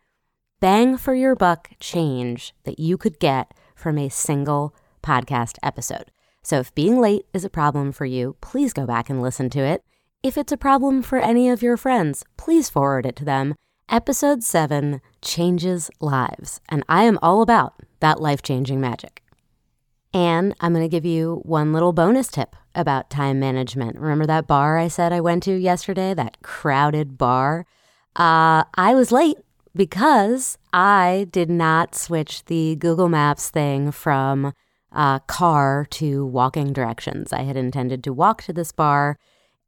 bang 0.60 0.96
for 0.96 1.14
your 1.14 1.36
buck 1.36 1.70
change 1.78 2.54
that 2.64 2.78
you 2.78 2.96
could 2.96 3.18
get 3.18 3.52
from 3.74 3.98
a 3.98 4.08
single 4.08 4.74
podcast 5.02 5.58
episode. 5.62 6.10
So 6.46 6.60
if 6.60 6.72
being 6.76 7.00
late 7.00 7.26
is 7.34 7.44
a 7.44 7.50
problem 7.50 7.90
for 7.90 8.04
you, 8.04 8.36
please 8.40 8.72
go 8.72 8.86
back 8.86 9.10
and 9.10 9.20
listen 9.20 9.50
to 9.50 9.58
it. 9.58 9.82
If 10.22 10.38
it's 10.38 10.52
a 10.52 10.56
problem 10.56 11.02
for 11.02 11.18
any 11.18 11.48
of 11.48 11.60
your 11.60 11.76
friends, 11.76 12.22
please 12.36 12.70
forward 12.70 13.04
it 13.04 13.16
to 13.16 13.24
them. 13.24 13.56
Episode 13.88 14.44
7 14.44 15.00
Changes 15.20 15.90
Lives, 16.00 16.60
and 16.68 16.84
I 16.88 17.02
am 17.02 17.18
all 17.20 17.42
about 17.42 17.74
that 17.98 18.20
life 18.20 18.42
changing 18.42 18.80
magic. 18.80 19.24
And 20.14 20.54
I'm 20.60 20.72
going 20.72 20.84
to 20.84 20.88
give 20.88 21.04
you 21.04 21.40
one 21.42 21.72
little 21.72 21.92
bonus 21.92 22.28
tip 22.28 22.54
about 22.76 23.10
time 23.10 23.40
management. 23.40 23.98
Remember 23.98 24.26
that 24.26 24.46
bar 24.46 24.78
I 24.78 24.86
said 24.86 25.12
I 25.12 25.20
went 25.20 25.42
to 25.42 25.52
yesterday, 25.52 26.14
that 26.14 26.42
crowded 26.42 27.18
bar? 27.18 27.66
Uh, 28.14 28.62
I 28.76 28.94
was 28.94 29.10
late 29.10 29.38
because 29.74 30.58
I 30.72 31.26
did 31.32 31.50
not 31.50 31.96
switch 31.96 32.44
the 32.44 32.76
Google 32.76 33.08
Maps 33.08 33.50
thing 33.50 33.90
from 33.90 34.52
uh, 34.96 35.18
car 35.20 35.86
to 35.90 36.24
walking 36.24 36.72
directions. 36.72 37.32
I 37.32 37.42
had 37.42 37.56
intended 37.56 38.02
to 38.04 38.12
walk 38.12 38.42
to 38.44 38.52
this 38.52 38.72
bar 38.72 39.18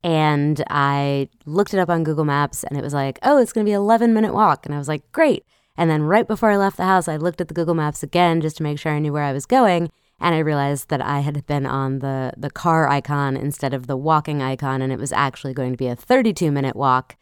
and 0.02 0.64
I 0.70 1.28
looked 1.44 1.74
it 1.74 1.80
up 1.80 1.90
on 1.90 2.02
Google 2.02 2.24
Maps 2.24 2.64
and 2.64 2.78
it 2.78 2.82
was 2.82 2.94
like, 2.94 3.18
oh, 3.22 3.36
it's 3.38 3.52
going 3.52 3.64
to 3.64 3.68
be 3.68 3.74
11 3.74 4.14
minute 4.14 4.32
walk. 4.32 4.64
And 4.64 4.74
I 4.74 4.78
was 4.78 4.88
like, 4.88 5.10
great. 5.12 5.44
And 5.76 5.90
then 5.90 6.02
right 6.02 6.26
before 6.26 6.50
I 6.50 6.56
left 6.56 6.78
the 6.78 6.84
house, 6.84 7.08
I 7.08 7.16
looked 7.16 7.42
at 7.42 7.48
the 7.48 7.54
Google 7.54 7.74
Maps 7.74 8.02
again 8.02 8.40
just 8.40 8.56
to 8.56 8.62
make 8.62 8.78
sure 8.78 8.90
I 8.90 8.98
knew 8.98 9.12
where 9.12 9.22
I 9.22 9.34
was 9.34 9.44
going. 9.44 9.90
And 10.18 10.34
I 10.34 10.38
realized 10.38 10.88
that 10.88 11.04
I 11.04 11.20
had 11.20 11.46
been 11.46 11.66
on 11.66 11.98
the, 11.98 12.32
the 12.36 12.50
car 12.50 12.88
icon 12.88 13.36
instead 13.36 13.72
of 13.72 13.86
the 13.86 13.96
walking 13.96 14.42
icon, 14.42 14.82
and 14.82 14.92
it 14.92 14.98
was 14.98 15.12
actually 15.12 15.54
going 15.54 15.70
to 15.72 15.76
be 15.76 15.86
a 15.86 15.94
32 15.94 16.50
minute 16.50 16.74
walk. 16.74 17.16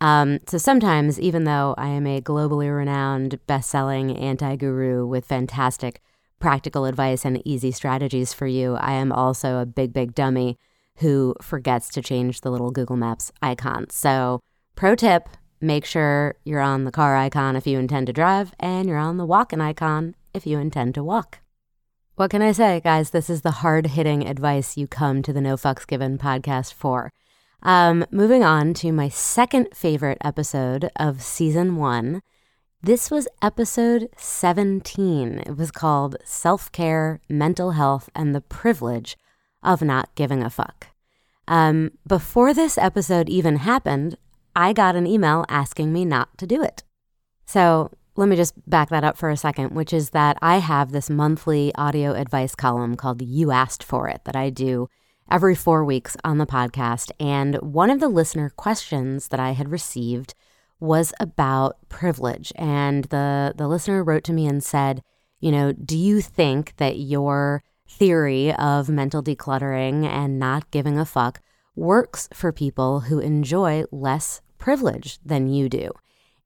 Um, 0.00 0.38
so 0.46 0.56
sometimes, 0.56 1.18
even 1.18 1.42
though 1.42 1.74
I 1.76 1.88
am 1.88 2.06
a 2.06 2.20
globally 2.20 2.72
renowned, 2.72 3.40
best 3.48 3.70
selling 3.70 4.16
anti 4.16 4.54
guru 4.54 5.04
with 5.06 5.24
fantastic 5.24 6.00
practical 6.38 6.84
advice 6.84 7.24
and 7.24 7.42
easy 7.46 7.70
strategies 7.70 8.32
for 8.32 8.46
you, 8.46 8.74
I 8.76 8.92
am 8.92 9.12
also 9.12 9.58
a 9.58 9.66
big, 9.66 9.92
big 9.92 10.14
dummy 10.14 10.58
who 10.96 11.34
forgets 11.42 11.88
to 11.90 12.02
change 12.02 12.40
the 12.40 12.50
little 12.50 12.70
Google 12.70 12.96
Maps 12.96 13.32
icon. 13.42 13.90
So, 13.90 14.40
pro 14.74 14.94
tip 14.94 15.28
make 15.60 15.84
sure 15.84 16.36
you're 16.44 16.60
on 16.60 16.84
the 16.84 16.92
car 16.92 17.16
icon 17.16 17.56
if 17.56 17.66
you 17.66 17.78
intend 17.78 18.06
to 18.06 18.12
drive, 18.12 18.52
and 18.60 18.88
you're 18.88 18.98
on 18.98 19.16
the 19.16 19.24
walking 19.24 19.60
icon 19.60 20.14
if 20.34 20.46
you 20.46 20.58
intend 20.58 20.94
to 20.94 21.04
walk. 21.04 21.40
What 22.16 22.30
can 22.30 22.42
I 22.42 22.52
say, 22.52 22.80
guys? 22.80 23.10
This 23.10 23.28
is 23.28 23.42
the 23.42 23.50
hard 23.50 23.88
hitting 23.88 24.26
advice 24.26 24.76
you 24.76 24.86
come 24.86 25.22
to 25.22 25.32
the 25.32 25.40
No 25.40 25.56
Fucks 25.56 25.86
Given 25.86 26.18
podcast 26.18 26.72
for. 26.72 27.12
Um, 27.62 28.06
moving 28.10 28.42
on 28.42 28.74
to 28.74 28.92
my 28.92 29.08
second 29.08 29.68
favorite 29.74 30.18
episode 30.22 30.90
of 30.96 31.22
season 31.22 31.76
one. 31.76 32.22
This 32.86 33.10
was 33.10 33.26
episode 33.42 34.10
17. 34.16 35.42
It 35.44 35.56
was 35.56 35.72
called 35.72 36.18
Self 36.24 36.70
Care, 36.70 37.20
Mental 37.28 37.72
Health, 37.72 38.08
and 38.14 38.32
the 38.32 38.40
Privilege 38.40 39.16
of 39.60 39.82
Not 39.82 40.14
Giving 40.14 40.40
a 40.40 40.48
Fuck. 40.48 40.86
Um, 41.48 41.90
before 42.06 42.54
this 42.54 42.78
episode 42.78 43.28
even 43.28 43.56
happened, 43.56 44.16
I 44.54 44.72
got 44.72 44.94
an 44.94 45.04
email 45.04 45.44
asking 45.48 45.92
me 45.92 46.04
not 46.04 46.38
to 46.38 46.46
do 46.46 46.62
it. 46.62 46.84
So 47.44 47.90
let 48.14 48.28
me 48.28 48.36
just 48.36 48.54
back 48.70 48.90
that 48.90 49.02
up 49.02 49.16
for 49.18 49.30
a 49.30 49.36
second, 49.36 49.74
which 49.74 49.92
is 49.92 50.10
that 50.10 50.38
I 50.40 50.58
have 50.58 50.92
this 50.92 51.10
monthly 51.10 51.74
audio 51.74 52.12
advice 52.12 52.54
column 52.54 52.94
called 52.94 53.20
You 53.20 53.50
Asked 53.50 53.82
For 53.82 54.08
It 54.08 54.20
that 54.26 54.36
I 54.36 54.48
do 54.48 54.88
every 55.28 55.56
four 55.56 55.84
weeks 55.84 56.16
on 56.22 56.38
the 56.38 56.46
podcast. 56.46 57.10
And 57.18 57.56
one 57.56 57.90
of 57.90 57.98
the 57.98 58.08
listener 58.08 58.48
questions 58.48 59.26
that 59.30 59.40
I 59.40 59.54
had 59.54 59.72
received 59.72 60.34
was 60.80 61.12
about 61.20 61.76
privilege. 61.88 62.52
And 62.56 63.04
the, 63.04 63.54
the 63.56 63.68
listener 63.68 64.04
wrote 64.04 64.24
to 64.24 64.32
me 64.32 64.46
and 64.46 64.62
said, 64.62 65.02
You 65.40 65.52
know, 65.52 65.72
do 65.72 65.96
you 65.96 66.20
think 66.20 66.74
that 66.76 66.98
your 66.98 67.62
theory 67.88 68.52
of 68.54 68.88
mental 68.88 69.22
decluttering 69.22 70.04
and 70.04 70.38
not 70.38 70.70
giving 70.70 70.98
a 70.98 71.04
fuck 71.04 71.40
works 71.74 72.28
for 72.32 72.52
people 72.52 73.00
who 73.00 73.18
enjoy 73.18 73.84
less 73.90 74.40
privilege 74.58 75.18
than 75.24 75.48
you 75.48 75.68
do? 75.68 75.90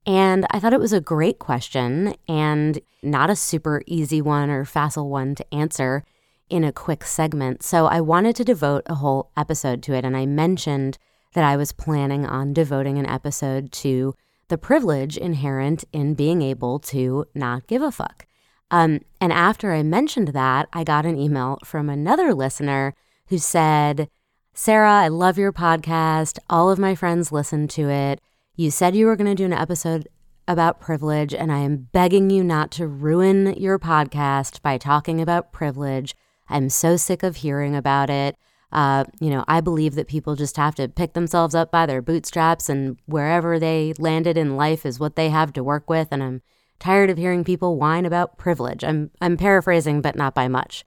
And 0.05 0.47
I 0.49 0.59
thought 0.59 0.73
it 0.73 0.79
was 0.79 0.93
a 0.93 1.01
great 1.01 1.37
question 1.37 2.15
and 2.27 2.79
not 3.03 3.29
a 3.29 3.35
super 3.35 3.83
easy 3.85 4.21
one 4.21 4.49
or 4.49 4.65
facile 4.65 5.09
one 5.09 5.35
to 5.35 5.53
answer 5.53 6.03
in 6.49 6.63
a 6.63 6.71
quick 6.71 7.03
segment. 7.05 7.63
So 7.63 7.85
I 7.85 8.01
wanted 8.01 8.35
to 8.37 8.43
devote 8.43 8.83
a 8.87 8.95
whole 8.95 9.31
episode 9.37 9.83
to 9.83 9.93
it. 9.93 10.03
And 10.03 10.17
I 10.17 10.25
mentioned 10.25 10.97
that 11.33 11.43
I 11.43 11.57
was 11.57 11.71
planning 11.71 12.25
on 12.25 12.53
devoting 12.53 12.97
an 12.97 13.05
episode 13.05 13.71
to 13.73 14.15
the 14.47 14.57
privilege 14.57 15.17
inherent 15.17 15.83
in 15.93 16.13
being 16.13 16.41
able 16.41 16.79
to 16.79 17.25
not 17.33 17.67
give 17.67 17.81
a 17.81 17.91
fuck. 17.91 18.25
Um, 18.69 18.99
and 19.19 19.31
after 19.33 19.73
I 19.73 19.83
mentioned 19.83 20.29
that, 20.29 20.67
I 20.73 20.83
got 20.83 21.05
an 21.05 21.17
email 21.17 21.57
from 21.63 21.89
another 21.89 22.33
listener 22.33 22.93
who 23.27 23.37
said, 23.37 24.09
Sarah, 24.53 24.91
I 24.91 25.07
love 25.07 25.37
your 25.37 25.53
podcast. 25.53 26.37
All 26.49 26.69
of 26.69 26.79
my 26.79 26.95
friends 26.95 27.31
listen 27.31 27.67
to 27.69 27.89
it. 27.89 28.21
You 28.55 28.69
said 28.69 28.95
you 28.95 29.05
were 29.05 29.15
going 29.15 29.29
to 29.29 29.35
do 29.35 29.45
an 29.45 29.53
episode 29.53 30.07
about 30.47 30.81
privilege, 30.81 31.33
and 31.33 31.51
I 31.51 31.59
am 31.59 31.87
begging 31.93 32.29
you 32.29 32.43
not 32.43 32.71
to 32.71 32.87
ruin 32.87 33.53
your 33.53 33.79
podcast 33.79 34.61
by 34.61 34.77
talking 34.77 35.21
about 35.21 35.53
privilege. 35.53 36.13
I'm 36.49 36.69
so 36.69 36.97
sick 36.97 37.23
of 37.23 37.37
hearing 37.37 37.75
about 37.75 38.09
it. 38.09 38.35
Uh, 38.71 39.03
you 39.19 39.29
know, 39.29 39.43
I 39.47 39.61
believe 39.61 39.95
that 39.95 40.07
people 40.07 40.35
just 40.35 40.57
have 40.57 40.75
to 40.75 40.87
pick 40.87 41.13
themselves 41.13 41.53
up 41.53 41.71
by 41.71 41.85
their 41.85 42.01
bootstraps, 42.01 42.69
and 42.69 42.97
wherever 43.05 43.59
they 43.59 43.93
landed 43.99 44.37
in 44.37 44.55
life 44.55 44.85
is 44.85 44.99
what 44.99 45.15
they 45.15 45.29
have 45.29 45.53
to 45.53 45.63
work 45.63 45.89
with. 45.89 46.07
And 46.11 46.23
I'm 46.23 46.41
tired 46.79 47.09
of 47.09 47.17
hearing 47.17 47.43
people 47.43 47.77
whine 47.77 48.05
about 48.05 48.37
privilege. 48.37 48.83
I'm 48.83 49.11
I'm 49.21 49.37
paraphrasing, 49.37 50.01
but 50.01 50.15
not 50.15 50.33
by 50.33 50.47
much. 50.47 50.85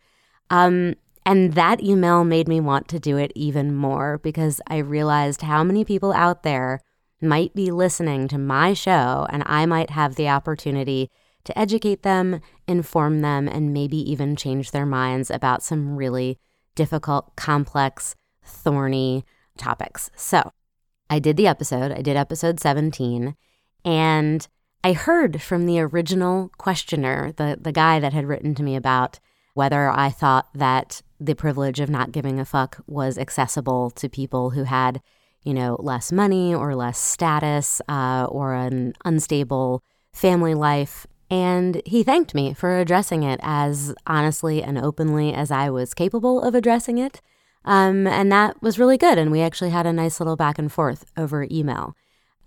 Um, 0.50 0.94
and 1.26 1.54
that 1.54 1.82
email 1.82 2.24
made 2.24 2.48
me 2.48 2.60
want 2.60 2.88
to 2.88 2.98
do 2.98 3.16
it 3.16 3.32
even 3.34 3.74
more 3.74 4.18
because 4.18 4.60
I 4.66 4.78
realized 4.78 5.42
how 5.42 5.64
many 5.64 5.84
people 5.84 6.12
out 6.12 6.42
there 6.42 6.82
might 7.22 7.54
be 7.54 7.70
listening 7.70 8.28
to 8.28 8.38
my 8.38 8.74
show, 8.74 9.26
and 9.30 9.42
I 9.46 9.66
might 9.66 9.90
have 9.90 10.16
the 10.16 10.28
opportunity 10.28 11.10
to 11.44 11.58
educate 11.58 12.02
them, 12.02 12.40
inform 12.66 13.20
them, 13.20 13.48
and 13.48 13.72
maybe 13.72 13.96
even 14.10 14.36
change 14.36 14.70
their 14.70 14.86
minds 14.86 15.30
about 15.30 15.62
some 15.62 15.96
really 15.96 16.38
difficult, 16.74 17.36
complex, 17.36 18.14
thorny 18.42 19.24
topics. 19.56 20.10
So 20.16 20.52
I 21.08 21.18
did 21.18 21.36
the 21.36 21.46
episode, 21.46 21.92
I 21.92 22.02
did 22.02 22.16
episode 22.16 22.60
17, 22.60 23.36
and 23.84 24.48
I 24.82 24.92
heard 24.92 25.40
from 25.40 25.66
the 25.66 25.80
original 25.80 26.50
questioner, 26.58 27.32
the, 27.32 27.58
the 27.60 27.72
guy 27.72 28.00
that 28.00 28.12
had 28.12 28.26
written 28.26 28.54
to 28.56 28.62
me 28.62 28.76
about 28.76 29.20
whether 29.54 29.88
I 29.88 30.10
thought 30.10 30.48
that 30.54 31.00
the 31.20 31.34
privilege 31.34 31.80
of 31.80 31.88
not 31.88 32.12
giving 32.12 32.40
a 32.40 32.44
fuck 32.44 32.82
was 32.86 33.16
accessible 33.16 33.90
to 33.90 34.08
people 34.08 34.50
who 34.50 34.64
had 34.64 35.00
you 35.44 35.52
know, 35.52 35.76
less 35.78 36.10
money 36.10 36.54
or 36.54 36.74
less 36.74 36.98
status 36.98 37.80
uh, 37.88 38.26
or 38.28 38.54
an 38.54 38.94
unstable 39.04 39.82
family 40.12 40.54
life. 40.54 41.06
And 41.30 41.80
he 41.86 42.02
thanked 42.02 42.34
me 42.34 42.54
for 42.54 42.78
addressing 42.78 43.22
it 43.22 43.40
as 43.42 43.94
honestly 44.06 44.62
and 44.62 44.78
openly 44.78 45.32
as 45.32 45.50
I 45.50 45.70
was 45.70 45.94
capable 45.94 46.40
of 46.40 46.54
addressing 46.54 46.98
it. 46.98 47.20
Um, 47.64 48.06
and 48.06 48.30
that 48.30 48.62
was 48.62 48.78
really 48.78 48.98
good. 48.98 49.18
And 49.18 49.30
we 49.30 49.40
actually 49.40 49.70
had 49.70 49.86
a 49.86 49.92
nice 49.92 50.20
little 50.20 50.36
back 50.36 50.58
and 50.58 50.70
forth 50.70 51.04
over 51.16 51.46
email. 51.50 51.96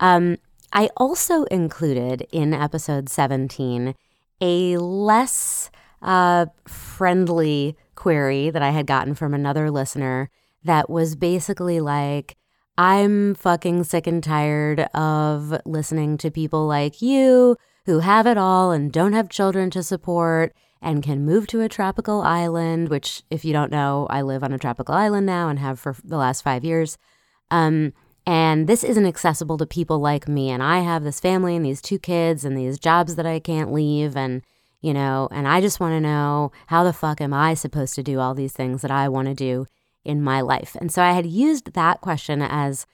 Um, 0.00 0.38
I 0.72 0.90
also 0.96 1.44
included 1.44 2.26
in 2.30 2.54
episode 2.54 3.08
17 3.08 3.94
a 4.40 4.76
less 4.76 5.70
uh, 6.02 6.46
friendly 6.66 7.76
query 7.96 8.50
that 8.50 8.62
I 8.62 8.70
had 8.70 8.86
gotten 8.86 9.14
from 9.14 9.34
another 9.34 9.70
listener 9.70 10.30
that 10.62 10.88
was 10.88 11.16
basically 11.16 11.80
like, 11.80 12.36
I'm 12.76 13.34
fucking 13.34 13.84
sick 13.84 14.06
and 14.06 14.22
tired 14.22 14.80
of 14.94 15.60
listening 15.64 16.16
to 16.18 16.30
people 16.30 16.66
like 16.66 17.02
you 17.02 17.56
who 17.88 18.00
have 18.00 18.26
it 18.26 18.36
all 18.36 18.70
and 18.70 18.92
don't 18.92 19.14
have 19.14 19.30
children 19.30 19.70
to 19.70 19.82
support 19.82 20.54
and 20.82 21.02
can 21.02 21.24
move 21.24 21.46
to 21.46 21.62
a 21.62 21.70
tropical 21.70 22.20
island, 22.20 22.90
which, 22.90 23.22
if 23.30 23.46
you 23.46 23.52
don't 23.54 23.72
know, 23.72 24.06
I 24.10 24.20
live 24.20 24.44
on 24.44 24.52
a 24.52 24.58
tropical 24.58 24.94
island 24.94 25.24
now 25.24 25.48
and 25.48 25.58
have 25.58 25.80
for 25.80 25.96
the 26.04 26.18
last 26.18 26.42
five 26.42 26.66
years. 26.66 26.98
Um, 27.50 27.94
and 28.26 28.66
this 28.66 28.84
isn't 28.84 29.06
accessible 29.06 29.56
to 29.56 29.64
people 29.64 30.00
like 30.00 30.28
me. 30.28 30.50
And 30.50 30.62
I 30.62 30.80
have 30.80 31.02
this 31.02 31.18
family 31.18 31.56
and 31.56 31.64
these 31.64 31.80
two 31.80 31.98
kids 31.98 32.44
and 32.44 32.58
these 32.58 32.78
jobs 32.78 33.14
that 33.14 33.24
I 33.24 33.40
can't 33.40 33.72
leave. 33.72 34.18
And, 34.18 34.42
you 34.82 34.92
know, 34.92 35.26
and 35.30 35.48
I 35.48 35.62
just 35.62 35.80
want 35.80 35.94
to 35.94 36.00
know 36.02 36.52
how 36.66 36.84
the 36.84 36.92
fuck 36.92 37.22
am 37.22 37.32
I 37.32 37.54
supposed 37.54 37.94
to 37.94 38.02
do 38.02 38.20
all 38.20 38.34
these 38.34 38.52
things 38.52 38.82
that 38.82 38.90
I 38.90 39.08
want 39.08 39.28
to 39.28 39.34
do 39.34 39.66
in 40.04 40.20
my 40.20 40.42
life? 40.42 40.76
And 40.78 40.92
so 40.92 41.02
I 41.02 41.12
had 41.12 41.24
used 41.24 41.72
that 41.72 42.02
question 42.02 42.42
as 42.42 42.84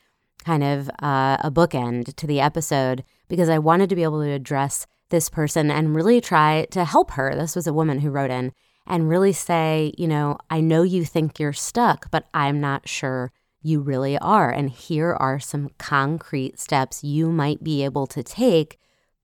kind 0.44 0.62
of 0.62 0.88
uh, 1.02 1.38
a 1.40 1.50
bookend 1.50 2.14
to 2.14 2.28
the 2.28 2.40
episode 2.40 3.02
because 3.28 3.48
I 3.48 3.58
wanted 3.58 3.88
to 3.90 3.96
be 3.96 4.02
able 4.02 4.22
to 4.22 4.30
address 4.30 4.86
this 5.10 5.28
person 5.28 5.70
and 5.70 5.94
really 5.94 6.20
try 6.20 6.66
to 6.70 6.84
help 6.84 7.12
her. 7.12 7.34
This 7.34 7.56
was 7.56 7.66
a 7.66 7.72
woman 7.72 8.00
who 8.00 8.10
wrote 8.10 8.30
in 8.30 8.52
and 8.86 9.08
really 9.08 9.32
say, 9.32 9.92
you 9.96 10.06
know, 10.06 10.38
I 10.50 10.60
know 10.60 10.82
you 10.82 11.04
think 11.04 11.38
you're 11.38 11.52
stuck, 11.52 12.10
but 12.10 12.26
I'm 12.34 12.60
not 12.60 12.88
sure 12.88 13.32
you 13.62 13.80
really 13.80 14.18
are. 14.18 14.50
And 14.50 14.68
here 14.68 15.14
are 15.14 15.40
some 15.40 15.70
concrete 15.78 16.58
steps 16.58 17.02
you 17.02 17.30
might 17.30 17.64
be 17.64 17.82
able 17.82 18.06
to 18.08 18.22
take 18.22 18.78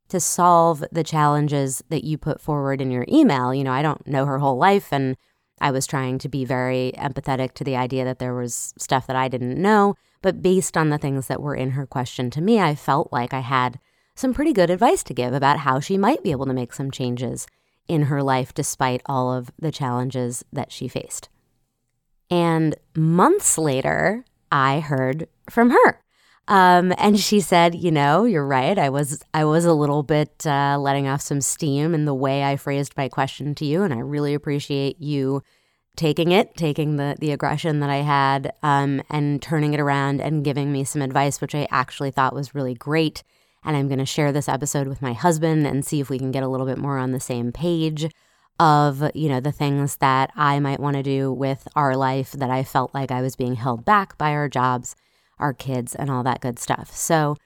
to 0.08 0.18
solve 0.18 0.82
the 0.90 1.04
challenges 1.04 1.82
that 1.88 2.04
you 2.04 2.18
put 2.18 2.40
forward 2.40 2.80
in 2.80 2.90
your 2.90 3.04
email. 3.08 3.54
You 3.54 3.64
know, 3.64 3.72
I 3.72 3.82
don't 3.82 4.06
know 4.06 4.24
her 4.26 4.38
whole 4.38 4.56
life 4.56 4.92
and 4.92 5.16
I 5.60 5.70
was 5.70 5.86
trying 5.86 6.18
to 6.20 6.28
be 6.28 6.44
very 6.44 6.92
empathetic 6.96 7.52
to 7.54 7.64
the 7.64 7.76
idea 7.76 8.04
that 8.04 8.18
there 8.18 8.34
was 8.34 8.72
stuff 8.78 9.06
that 9.06 9.16
I 9.16 9.28
didn't 9.28 9.60
know. 9.60 9.94
But 10.22 10.42
based 10.42 10.76
on 10.76 10.88
the 10.88 10.98
things 10.98 11.26
that 11.26 11.42
were 11.42 11.54
in 11.54 11.72
her 11.72 11.86
question 11.86 12.30
to 12.30 12.40
me, 12.40 12.60
I 12.60 12.74
felt 12.74 13.12
like 13.12 13.34
I 13.34 13.40
had 13.40 13.78
some 14.20 14.34
pretty 14.34 14.52
good 14.52 14.70
advice 14.70 15.02
to 15.04 15.14
give 15.14 15.32
about 15.32 15.60
how 15.60 15.80
she 15.80 15.98
might 15.98 16.22
be 16.22 16.30
able 16.30 16.46
to 16.46 16.52
make 16.52 16.72
some 16.72 16.90
changes 16.90 17.46
in 17.88 18.02
her 18.02 18.22
life 18.22 18.54
despite 18.54 19.02
all 19.06 19.32
of 19.32 19.50
the 19.58 19.72
challenges 19.72 20.44
that 20.52 20.70
she 20.70 20.86
faced. 20.86 21.28
And 22.30 22.76
months 22.94 23.58
later, 23.58 24.24
I 24.52 24.80
heard 24.80 25.28
from 25.48 25.70
her. 25.70 26.00
Um, 26.46 26.92
and 26.98 27.18
she 27.18 27.40
said, 27.40 27.74
"You 27.74 27.90
know, 27.90 28.24
you're 28.24 28.46
right. 28.46 28.76
I 28.78 28.88
was 28.88 29.22
I 29.32 29.44
was 29.44 29.64
a 29.64 29.72
little 29.72 30.02
bit 30.02 30.46
uh, 30.46 30.78
letting 30.80 31.06
off 31.06 31.20
some 31.20 31.40
steam 31.40 31.94
in 31.94 32.04
the 32.04 32.14
way 32.14 32.42
I 32.42 32.56
phrased 32.56 32.96
my 32.96 33.08
question 33.08 33.54
to 33.56 33.64
you, 33.64 33.82
and 33.82 33.94
I 33.94 33.98
really 33.98 34.34
appreciate 34.34 35.00
you 35.00 35.42
taking 35.96 36.32
it, 36.32 36.56
taking 36.56 36.96
the 36.96 37.16
the 37.20 37.30
aggression 37.30 37.80
that 37.80 37.90
I 37.90 37.98
had, 37.98 38.52
um, 38.62 39.02
and 39.10 39.40
turning 39.40 39.74
it 39.74 39.80
around 39.80 40.20
and 40.20 40.44
giving 40.44 40.72
me 40.72 40.82
some 40.82 41.02
advice, 41.02 41.40
which 41.40 41.54
I 41.54 41.68
actually 41.70 42.10
thought 42.10 42.34
was 42.34 42.54
really 42.54 42.74
great. 42.74 43.22
And 43.64 43.76
I'm 43.76 43.88
going 43.88 43.98
to 43.98 44.06
share 44.06 44.32
this 44.32 44.48
episode 44.48 44.88
with 44.88 45.02
my 45.02 45.12
husband 45.12 45.66
and 45.66 45.84
see 45.84 46.00
if 46.00 46.08
we 46.08 46.18
can 46.18 46.30
get 46.30 46.42
a 46.42 46.48
little 46.48 46.66
bit 46.66 46.78
more 46.78 46.98
on 46.98 47.12
the 47.12 47.20
same 47.20 47.52
page 47.52 48.08
of 48.58 49.10
you 49.14 49.28
know 49.28 49.40
the 49.40 49.52
things 49.52 49.96
that 49.96 50.30
I 50.36 50.60
might 50.60 50.80
want 50.80 50.96
to 50.96 51.02
do 51.02 51.32
with 51.32 51.66
our 51.74 51.96
life 51.96 52.32
that 52.32 52.50
I 52.50 52.62
felt 52.62 52.92
like 52.92 53.10
I 53.10 53.22
was 53.22 53.34
being 53.34 53.54
held 53.54 53.86
back 53.86 54.18
by 54.18 54.32
our 54.32 54.50
jobs 54.50 54.94
our 55.40 55.52
kids 55.52 55.94
and 55.94 56.10
all 56.10 56.22
that 56.22 56.40
good 56.40 56.58
stuff. 56.58 56.94
So 56.94 57.36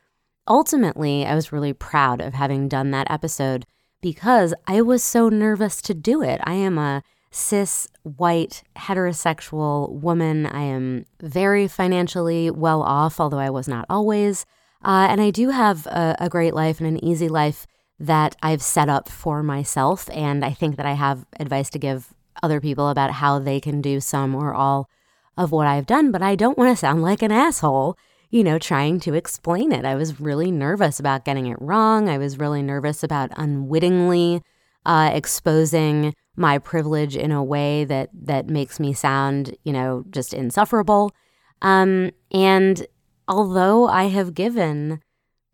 ultimately, 0.47 1.25
I 1.25 1.35
was 1.35 1.53
really 1.53 1.73
proud 1.73 2.21
of 2.21 2.35
having 2.35 2.69
done 2.69 2.91
that 2.91 3.11
episode 3.11 3.65
because 4.03 4.53
I 4.67 4.83
was 4.83 5.03
so 5.03 5.29
nervous 5.29 5.81
to 5.83 5.95
do 5.95 6.23
it. 6.23 6.41
I 6.45 6.55
am 6.55 6.77
a 6.77 7.03
cis, 7.31 7.89
white, 8.03 8.63
heterosexual 8.77 9.91
woman. 9.91 10.47
I 10.47 10.63
am 10.63 11.07
very 11.21 11.67
financially 11.67 12.51
well 12.51 12.83
off, 12.83 13.19
although 13.19 13.39
I 13.39 13.51
was 13.51 13.67
not 13.67 13.87
always. 13.89 14.45
Uh, 14.85 15.07
and 15.11 15.21
I 15.21 15.31
do 15.31 15.51
have 15.51 15.87
a, 15.87 16.17
a 16.21 16.29
great 16.29 16.55
life 16.55 16.79
and 16.81 16.89
an 16.89 17.05
easy 17.05 17.29
life 17.29 17.67
that 17.99 18.37
I've 18.43 18.63
set 18.63 18.89
up 18.89 19.09
for 19.09 19.43
myself. 19.43 20.11
And 20.13 20.45
I 20.45 20.51
think 20.51 20.77
that 20.77 20.87
I 20.87 20.93
have 20.93 21.25
advice 21.41 21.71
to 21.71 21.79
give 21.79 22.13
other 22.43 22.61
people 22.61 22.89
about 22.89 23.13
how 23.13 23.39
they 23.39 23.61
can 23.61 23.81
do 23.81 24.01
some 24.01 24.35
or 24.35 24.53
all 24.53 24.89
of 25.37 25.53
what 25.53 25.67
I've 25.67 25.87
done. 25.87 26.11
But 26.13 26.23
I 26.23 26.35
don't 26.35 26.59
want 26.59 26.71
to 26.71 26.77
sound 26.77 27.03
like 27.03 27.23
an 27.23 27.33
asshole, 27.33 27.97
you 28.31 28.45
know, 28.45 28.59
trying 28.59 29.01
to 29.01 29.15
explain 29.15 29.73
it. 29.73 29.85
I 29.85 29.95
was 29.95 30.21
really 30.21 30.51
nervous 30.51 31.01
about 31.01 31.25
getting 31.25 31.47
it 31.47 31.57
wrong. 31.61 32.09
I 32.09 32.19
was 32.19 32.39
really 32.39 32.63
nervous 32.63 33.03
about 33.03 33.31
unwittingly 33.37 34.43
uh, 34.85 35.11
exposing 35.15 36.15
my 36.37 36.59
privilege 36.59 37.17
in 37.17 37.31
a 37.31 37.43
way 37.43 37.85
that 37.85 38.11
that 38.13 38.49
makes 38.49 38.81
me 38.81 38.93
sound, 38.93 39.57
you 39.65 39.73
know, 39.73 40.05
just 40.11 40.35
insufferable. 40.35 41.15
Um, 41.63 42.11
and 42.33 42.87
although 43.29 43.87
I 43.87 44.05
have 44.05 44.35
given 44.35 45.01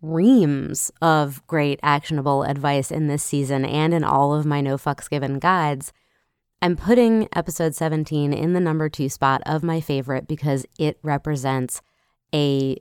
reams 0.03 0.91
of 1.03 1.47
great 1.47 1.79
actionable 1.83 2.43
advice 2.43 2.91
in 2.91 3.07
this 3.07 3.23
season 3.23 3.65
and 3.65 3.93
in 3.93 4.03
all 4.03 4.35
of 4.35 4.47
my 4.47 4.61
no 4.61 4.77
fucks 4.77 5.09
given 5.09 5.39
guides, 5.39 5.93
I'm 6.63 6.77
putting 6.77 7.29
episode 7.35 7.75
17 7.75 8.33
in 8.33 8.53
the 8.53 8.61
number 8.61 8.89
two 8.89 9.09
spot 9.09 9.43
of 9.47 9.63
my 9.63 9.81
favorite 9.81 10.27
because 10.27 10.67
it 10.79 10.99
represents 11.03 11.81
a 12.35 12.77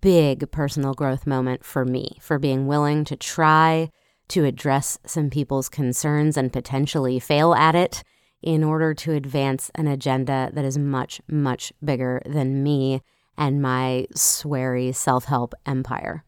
big 0.00 0.50
personal 0.50 0.94
growth 0.94 1.26
moment 1.26 1.64
for 1.64 1.84
me 1.84 2.16
for 2.20 2.38
being 2.38 2.66
willing 2.66 3.04
to 3.04 3.16
try 3.16 3.90
to 4.28 4.44
address 4.44 4.98
some 5.04 5.28
people's 5.28 5.68
concerns 5.68 6.36
and 6.36 6.52
potentially 6.52 7.18
fail 7.18 7.52
at 7.54 7.74
it 7.74 8.02
in 8.42 8.64
order 8.64 8.94
to 8.94 9.12
advance 9.12 9.70
an 9.74 9.86
agenda 9.86 10.50
that 10.54 10.64
is 10.64 10.78
much, 10.78 11.20
much 11.28 11.72
bigger 11.84 12.22
than 12.24 12.62
me 12.62 13.02
and 13.40 13.62
my 13.62 14.06
sweary 14.14 14.94
self 14.94 15.24
help 15.24 15.54
empire. 15.66 16.24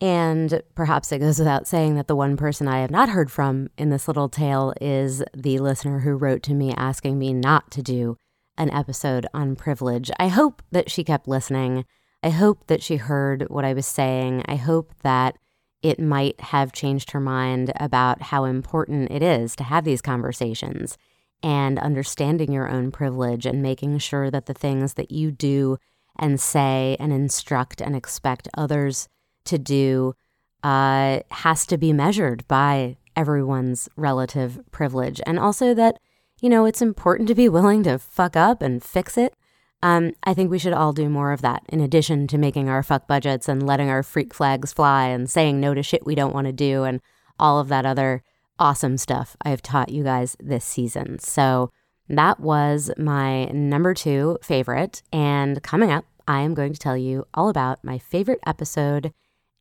And 0.00 0.60
perhaps 0.74 1.10
it 1.10 1.20
goes 1.20 1.38
without 1.38 1.66
saying 1.66 1.94
that 1.94 2.08
the 2.08 2.16
one 2.16 2.36
person 2.36 2.68
I 2.68 2.80
have 2.80 2.90
not 2.90 3.08
heard 3.08 3.32
from 3.32 3.70
in 3.78 3.88
this 3.88 4.06
little 4.06 4.28
tale 4.28 4.74
is 4.80 5.22
the 5.34 5.58
listener 5.58 6.00
who 6.00 6.14
wrote 6.14 6.42
to 6.44 6.54
me 6.54 6.74
asking 6.74 7.18
me 7.18 7.32
not 7.32 7.70
to 7.70 7.82
do 7.82 8.18
an 8.58 8.70
episode 8.70 9.26
on 9.32 9.56
privilege. 9.56 10.10
I 10.20 10.28
hope 10.28 10.62
that 10.72 10.90
she 10.90 11.04
kept 11.04 11.26
listening. 11.26 11.86
I 12.22 12.28
hope 12.28 12.66
that 12.66 12.82
she 12.82 12.96
heard 12.96 13.46
what 13.48 13.64
I 13.64 13.72
was 13.72 13.86
saying. 13.86 14.44
I 14.46 14.56
hope 14.56 14.92
that 15.02 15.38
it 15.82 15.98
might 15.98 16.38
have 16.40 16.72
changed 16.72 17.12
her 17.12 17.20
mind 17.20 17.72
about 17.76 18.22
how 18.22 18.44
important 18.44 19.10
it 19.10 19.22
is 19.22 19.56
to 19.56 19.64
have 19.64 19.84
these 19.84 20.02
conversations 20.02 20.98
and 21.42 21.78
understanding 21.78 22.52
your 22.52 22.68
own 22.68 22.90
privilege 22.90 23.46
and 23.46 23.62
making 23.62 23.98
sure 23.98 24.30
that 24.30 24.46
the 24.46 24.54
things 24.54 24.94
that 24.94 25.10
you 25.10 25.30
do 25.30 25.78
and 26.18 26.40
say 26.40 26.96
and 27.00 27.12
instruct 27.12 27.80
and 27.80 27.96
expect 27.96 28.48
others 28.54 29.08
to 29.44 29.58
do 29.58 30.14
uh, 30.62 31.20
has 31.30 31.66
to 31.66 31.76
be 31.76 31.92
measured 31.92 32.46
by 32.48 32.96
everyone's 33.16 33.88
relative 33.96 34.60
privilege. 34.70 35.20
And 35.26 35.38
also 35.38 35.74
that, 35.74 35.98
you 36.40 36.48
know, 36.48 36.64
it's 36.64 36.82
important 36.82 37.28
to 37.28 37.34
be 37.34 37.48
willing 37.48 37.82
to 37.84 37.98
fuck 37.98 38.36
up 38.36 38.62
and 38.62 38.82
fix 38.82 39.18
it. 39.18 39.34
Um, 39.82 40.12
I 40.24 40.32
think 40.32 40.50
we 40.50 40.58
should 40.58 40.72
all 40.72 40.94
do 40.94 41.10
more 41.10 41.32
of 41.32 41.42
that 41.42 41.62
in 41.68 41.80
addition 41.80 42.26
to 42.28 42.38
making 42.38 42.70
our 42.70 42.82
fuck 42.82 43.06
budgets 43.06 43.48
and 43.48 43.66
letting 43.66 43.90
our 43.90 44.02
freak 44.02 44.32
flags 44.32 44.72
fly 44.72 45.08
and 45.08 45.28
saying 45.28 45.60
no 45.60 45.74
to 45.74 45.82
shit 45.82 46.06
we 46.06 46.14
don't 46.14 46.32
want 46.32 46.46
to 46.46 46.52
do 46.52 46.84
and 46.84 47.02
all 47.38 47.58
of 47.58 47.68
that 47.68 47.84
other 47.84 48.22
awesome 48.58 48.96
stuff 48.96 49.36
I've 49.42 49.60
taught 49.60 49.90
you 49.90 50.02
guys 50.02 50.36
this 50.40 50.64
season. 50.64 51.18
So 51.18 51.70
that 52.08 52.40
was 52.40 52.90
my 52.98 53.46
number 53.46 53.94
two 53.94 54.38
favorite. 54.42 55.02
And 55.12 55.62
coming 55.62 55.90
up, 55.90 56.04
I 56.26 56.40
am 56.40 56.54
going 56.54 56.72
to 56.72 56.78
tell 56.78 56.96
you 56.96 57.26
all 57.34 57.48
about 57.48 57.84
my 57.84 57.98
favorite 57.98 58.40
episode 58.46 59.12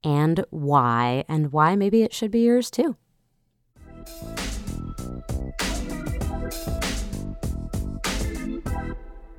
and 0.04 0.44
why, 0.50 1.24
and 1.28 1.52
why 1.52 1.76
maybe 1.76 2.04
it 2.04 2.14
should 2.14 2.32
be 2.32 2.42
yours 2.42 2.70
too. 2.70 2.96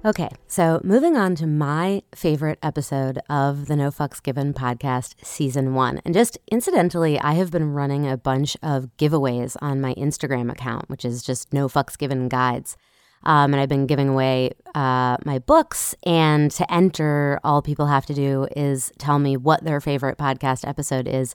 Okay, 0.06 0.28
so 0.46 0.82
moving 0.84 1.16
on 1.16 1.34
to 1.36 1.46
my 1.46 2.02
favorite 2.14 2.58
episode 2.62 3.18
of 3.30 3.68
the 3.68 3.76
No 3.76 3.90
Fucks 3.90 4.22
Given 4.22 4.52
podcast, 4.52 5.24
season 5.24 5.72
one. 5.72 6.02
And 6.04 6.12
just 6.12 6.36
incidentally, 6.52 7.18
I 7.18 7.32
have 7.32 7.50
been 7.50 7.72
running 7.72 8.06
a 8.06 8.18
bunch 8.18 8.54
of 8.62 8.90
giveaways 8.98 9.56
on 9.62 9.80
my 9.80 9.94
Instagram 9.94 10.52
account, 10.52 10.90
which 10.90 11.06
is 11.06 11.22
just 11.22 11.54
No 11.54 11.68
Fucks 11.68 11.96
Given 11.96 12.28
Guides. 12.28 12.76
Um, 13.24 13.52
and 13.54 13.60
I've 13.60 13.68
been 13.68 13.86
giving 13.86 14.08
away 14.08 14.52
uh, 14.74 15.16
my 15.24 15.38
books. 15.38 15.94
And 16.04 16.50
to 16.52 16.72
enter, 16.72 17.40
all 17.42 17.62
people 17.62 17.86
have 17.86 18.06
to 18.06 18.14
do 18.14 18.46
is 18.56 18.92
tell 18.98 19.18
me 19.18 19.36
what 19.36 19.64
their 19.64 19.80
favorite 19.80 20.18
podcast 20.18 20.66
episode 20.66 21.08
is 21.08 21.34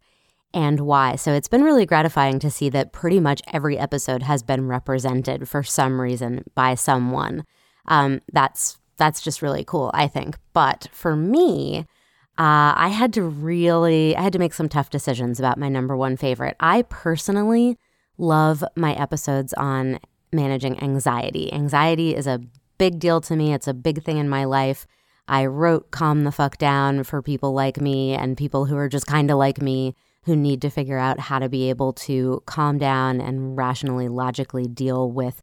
and 0.53 0.79
why. 0.81 1.15
So 1.15 1.33
it's 1.33 1.47
been 1.47 1.63
really 1.63 1.85
gratifying 1.85 2.39
to 2.39 2.49
see 2.49 2.69
that 2.69 2.91
pretty 2.91 3.19
much 3.19 3.41
every 3.53 3.77
episode 3.77 4.23
has 4.23 4.43
been 4.43 4.67
represented 4.67 5.47
for 5.47 5.63
some 5.63 6.01
reason 6.01 6.43
by 6.55 6.75
someone 6.75 7.45
um, 7.87 8.21
that's 8.31 8.77
that's 8.97 9.21
just 9.21 9.41
really 9.41 9.63
cool, 9.63 9.91
I 9.93 10.07
think. 10.07 10.37
But 10.53 10.89
for 10.91 11.15
me, 11.15 11.85
uh, 12.37 12.75
I 12.75 12.89
had 12.89 13.13
to 13.13 13.23
really, 13.23 14.15
I 14.15 14.21
had 14.21 14.33
to 14.33 14.39
make 14.39 14.53
some 14.53 14.69
tough 14.69 14.89
decisions 14.89 15.39
about 15.39 15.57
my 15.57 15.69
number 15.69 15.95
one 15.95 16.17
favorite. 16.17 16.55
I 16.59 16.83
personally 16.83 17.77
love 18.17 18.63
my 18.75 18.93
episodes 18.93 19.53
on 19.53 19.99
managing 20.31 20.81
anxiety. 20.81 21.51
Anxiety 21.53 22.15
is 22.15 22.27
a 22.27 22.41
big 22.77 22.99
deal 22.99 23.21
to 23.21 23.35
me. 23.35 23.53
It's 23.53 23.67
a 23.67 23.73
big 23.73 24.03
thing 24.03 24.17
in 24.17 24.29
my 24.29 24.45
life. 24.45 24.87
I 25.27 25.45
wrote 25.45 25.91
Calm 25.91 26.23
the 26.23 26.31
Fuck 26.31 26.57
Down 26.57 27.03
for 27.03 27.21
people 27.21 27.53
like 27.53 27.79
me 27.79 28.13
and 28.13 28.35
people 28.35 28.65
who 28.65 28.75
are 28.75 28.89
just 28.89 29.05
kind 29.05 29.29
of 29.29 29.37
like 29.37 29.61
me 29.61 29.95
who 30.23 30.35
need 30.35 30.61
to 30.61 30.69
figure 30.69 30.97
out 30.97 31.19
how 31.19 31.39
to 31.39 31.49
be 31.49 31.69
able 31.69 31.93
to 31.93 32.41
calm 32.45 32.77
down 32.77 33.21
and 33.21 33.55
rationally, 33.55 34.07
logically 34.07 34.67
deal 34.67 35.11
with 35.11 35.41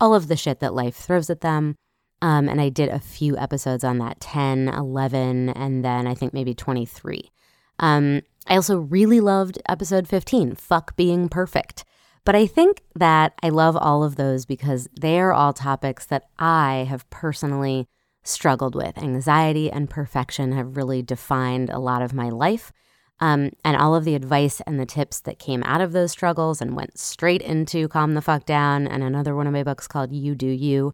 all 0.00 0.14
of 0.14 0.28
the 0.28 0.36
shit 0.36 0.60
that 0.60 0.74
life 0.74 0.96
throws 0.96 1.30
at 1.30 1.40
them. 1.40 1.76
Um, 2.20 2.48
and 2.48 2.60
I 2.60 2.68
did 2.68 2.88
a 2.88 3.00
few 3.00 3.36
episodes 3.36 3.82
on 3.82 3.98
that 3.98 4.20
10, 4.20 4.68
11, 4.68 5.48
and 5.50 5.84
then 5.84 6.06
I 6.06 6.14
think 6.14 6.32
maybe 6.32 6.54
23. 6.54 7.30
Um, 7.78 8.22
I 8.46 8.56
also 8.56 8.78
really 8.78 9.20
loved 9.20 9.60
episode 9.68 10.06
15, 10.06 10.54
Fuck 10.54 10.94
Being 10.94 11.28
Perfect. 11.28 11.84
But 12.24 12.36
I 12.36 12.46
think 12.46 12.82
that 12.94 13.34
I 13.42 13.48
love 13.48 13.76
all 13.76 14.04
of 14.04 14.16
those 14.16 14.46
because 14.46 14.88
they 15.00 15.18
are 15.18 15.32
all 15.32 15.52
topics 15.52 16.06
that 16.06 16.24
I 16.38 16.86
have 16.88 17.08
personally 17.10 17.88
struggled 18.22 18.76
with. 18.76 18.96
Anxiety 18.96 19.70
and 19.70 19.90
perfection 19.90 20.52
have 20.52 20.76
really 20.76 21.02
defined 21.02 21.70
a 21.70 21.80
lot 21.80 22.02
of 22.02 22.14
my 22.14 22.28
life. 22.28 22.72
Um, 23.20 23.50
and 23.64 23.76
all 23.76 23.94
of 23.94 24.04
the 24.04 24.14
advice 24.14 24.60
and 24.66 24.80
the 24.80 24.86
tips 24.86 25.20
that 25.20 25.38
came 25.38 25.62
out 25.64 25.80
of 25.80 25.92
those 25.92 26.10
struggles 26.10 26.60
and 26.60 26.74
went 26.74 26.98
straight 26.98 27.42
into 27.42 27.88
Calm 27.88 28.14
the 28.14 28.22
Fuck 28.22 28.46
Down 28.46 28.86
and 28.86 29.02
another 29.02 29.36
one 29.36 29.46
of 29.46 29.52
my 29.52 29.62
books 29.62 29.86
called 29.86 30.12
You 30.12 30.34
Do 30.34 30.48
You 30.48 30.92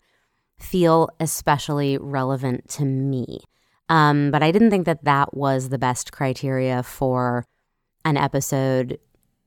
feel 0.59 1.09
especially 1.21 1.97
relevant 1.97 2.69
to 2.71 2.85
me. 2.85 3.41
Um, 3.88 4.31
but 4.31 4.43
I 4.43 4.51
didn't 4.51 4.71
think 4.71 4.85
that 4.87 5.05
that 5.05 5.35
was 5.35 5.69
the 5.69 5.79
best 5.79 6.12
criteria 6.12 6.83
for 6.83 7.47
an 8.05 8.17
episode 8.17 8.99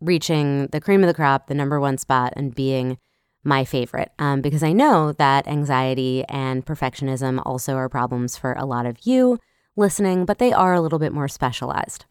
reaching 0.01 0.67
the 0.67 0.81
cream 0.81 1.03
of 1.03 1.07
the 1.07 1.13
crop, 1.13 1.47
the 1.47 1.53
number 1.53 1.79
one 1.79 1.97
spot, 1.97 2.33
and 2.35 2.53
being 2.53 2.97
my 3.43 3.63
favorite. 3.63 4.11
Um, 4.19 4.41
because 4.41 4.63
I 4.63 4.73
know 4.73 5.13
that 5.13 5.47
anxiety 5.47 6.23
and 6.27 6.65
perfectionism 6.65 7.41
also 7.45 7.75
are 7.75 7.89
problems 7.89 8.37
for 8.37 8.53
a 8.53 8.65
lot 8.65 8.85
of 8.85 9.05
you 9.05 9.39
listening, 9.75 10.25
but 10.25 10.37
they 10.37 10.51
are 10.51 10.73
a 10.73 10.81
little 10.81 10.99
bit 10.99 11.13
more 11.13 11.27
specialized. 11.27 12.05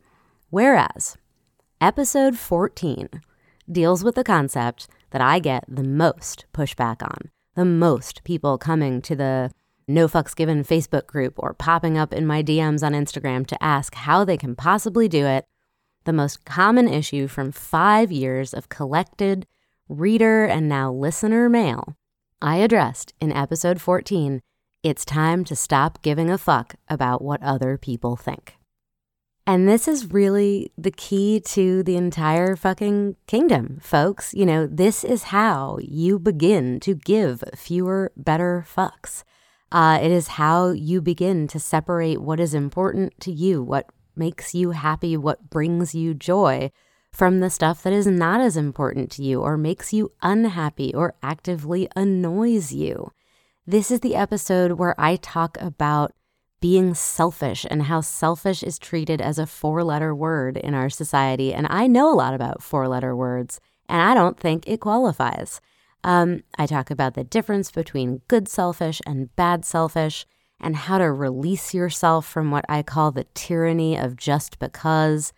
Whereas 0.49 1.17
episode 1.81 2.39
14 2.39 3.09
deals 3.71 4.03
with 4.03 4.15
the 4.15 4.25
concept 4.25 4.89
that 5.11 5.21
I 5.21 5.39
get 5.39 5.65
the 5.69 5.85
most 5.85 6.47
pushback 6.53 7.03
on 7.03 7.31
the 7.55 7.65
most 7.65 8.23
people 8.25 8.59
coming 8.59 9.03
to 9.03 9.17
the 9.17 9.51
No 9.87 10.09
Fucks 10.09 10.35
Given 10.35 10.65
Facebook 10.65 11.07
group 11.07 11.35
or 11.37 11.53
popping 11.53 11.99
up 11.99 12.13
in 12.13 12.27
my 12.27 12.43
DMs 12.43 12.83
on 12.83 12.93
Instagram 12.93 13.47
to 13.49 13.63
ask 13.63 13.95
how 13.95 14.25
they 14.25 14.37
can 14.37 14.55
possibly 14.55 15.09
do 15.09 15.27
it. 15.27 15.47
The 16.11 16.15
most 16.15 16.45
common 16.45 16.89
issue 16.89 17.29
from 17.29 17.53
five 17.53 18.11
years 18.11 18.53
of 18.53 18.69
collected 18.69 19.47
reader 19.89 20.45
and 20.45 20.69
now 20.69 20.91
listener 20.91 21.49
mail 21.49 21.95
I 22.43 22.57
addressed 22.57 23.15
in 23.21 23.31
episode 23.31 23.81
14 23.81 24.43
It's 24.83 25.05
time 25.05 25.45
to 25.45 25.55
stop 25.55 26.03
giving 26.03 26.29
a 26.29 26.37
fuck 26.37 26.75
about 26.89 27.23
what 27.23 27.41
other 27.45 27.79
people 27.79 28.17
think. 28.17 28.57
And 29.47 29.69
this 29.69 29.87
is 29.87 30.11
really 30.11 30.73
the 30.77 30.91
key 30.91 31.39
to 31.53 31.85
the 31.85 31.95
entire 31.95 32.57
fucking 32.57 33.15
kingdom, 33.29 33.79
folks. 33.81 34.35
You 34.35 34.47
know, 34.47 34.67
this 34.67 35.05
is 35.05 35.23
how 35.31 35.79
you 35.81 36.19
begin 36.19 36.81
to 36.81 36.97
give 36.97 37.45
fewer, 37.55 38.11
better 38.17 38.67
fucks. 38.69 39.23
Uh, 39.71 40.01
it 40.03 40.11
is 40.11 40.27
how 40.27 40.71
you 40.71 41.01
begin 41.01 41.47
to 41.47 41.61
separate 41.61 42.21
what 42.21 42.41
is 42.41 42.53
important 42.53 43.13
to 43.21 43.31
you, 43.31 43.63
what 43.63 43.87
makes 44.21 44.55
you 44.55 44.71
happy, 44.71 45.17
what 45.17 45.51
brings 45.51 45.97
you 45.97 46.15
joy, 46.15 46.71
from 47.11 47.41
the 47.41 47.51
stuff 47.51 47.83
that 47.83 47.93
is 47.93 48.07
not 48.07 48.41
as 48.41 48.57
important 48.57 49.11
to 49.11 49.23
you 49.25 49.41
or 49.41 49.57
makes 49.57 49.93
you 49.93 50.13
unhappy 50.23 50.95
or 50.95 51.15
actively 51.23 51.89
annoys 51.97 52.73
you. 52.73 53.11
This 53.67 53.91
is 53.91 54.01
the 54.01 54.15
episode 54.15 54.73
where 54.73 54.95
I 54.97 55.17
talk 55.17 55.59
about 55.61 56.13
being 56.61 56.95
selfish 56.95 57.67
and 57.69 57.85
how 57.85 58.01
selfish 58.01 58.63
is 58.63 58.79
treated 58.79 59.21
as 59.21 59.39
a 59.39 59.47
four 59.47 59.83
letter 59.83 60.15
word 60.15 60.57
in 60.57 60.75
our 60.75 60.91
society. 60.91 61.53
And 61.55 61.67
I 61.71 61.87
know 61.87 62.13
a 62.13 62.15
lot 62.15 62.35
about 62.35 62.63
four 62.63 62.87
letter 62.87 63.17
words, 63.17 63.61
and 63.89 64.01
I 64.01 64.15
don't 64.15 64.39
think 64.39 64.69
it 64.69 64.81
qualifies. 64.81 65.61
Um, 66.05 66.43
I 66.59 66.67
talk 66.67 66.91
about 66.91 67.15
the 67.15 67.25
difference 67.25 67.71
between 67.71 68.23
good 68.29 68.49
selfish 68.49 69.01
and 69.07 69.35
bad 69.37 69.65
selfish, 69.65 70.27
and 70.61 70.77
how 70.77 70.99
to 70.99 71.11
release 71.11 71.75
yourself 71.75 72.27
from 72.27 72.51
what 72.51 72.65
I 72.69 72.83
call 72.83 73.11
the 73.11 73.25
tyranny 73.35 73.97
of 73.97 74.17
just 74.17 74.59
because, 74.59 75.33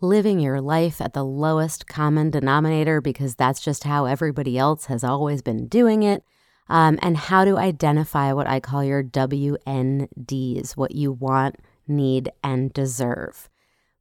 living 0.00 0.40
your 0.40 0.60
life 0.60 1.00
at 1.00 1.14
the 1.14 1.24
lowest 1.24 1.86
common 1.86 2.30
denominator 2.30 3.00
because 3.00 3.34
that's 3.34 3.60
just 3.60 3.84
how 3.84 4.04
everybody 4.04 4.58
else 4.58 4.86
has 4.86 5.02
always 5.02 5.42
been 5.42 5.68
doing 5.68 6.02
it, 6.02 6.22
um, 6.68 6.98
and 7.00 7.16
how 7.16 7.44
to 7.44 7.56
identify 7.56 8.32
what 8.32 8.46
I 8.46 8.60
call 8.60 8.84
your 8.84 9.02
WNDs, 9.02 10.76
what 10.76 10.94
you 10.94 11.12
want, 11.12 11.56
need, 11.88 12.30
and 12.42 12.72
deserve. 12.72 13.48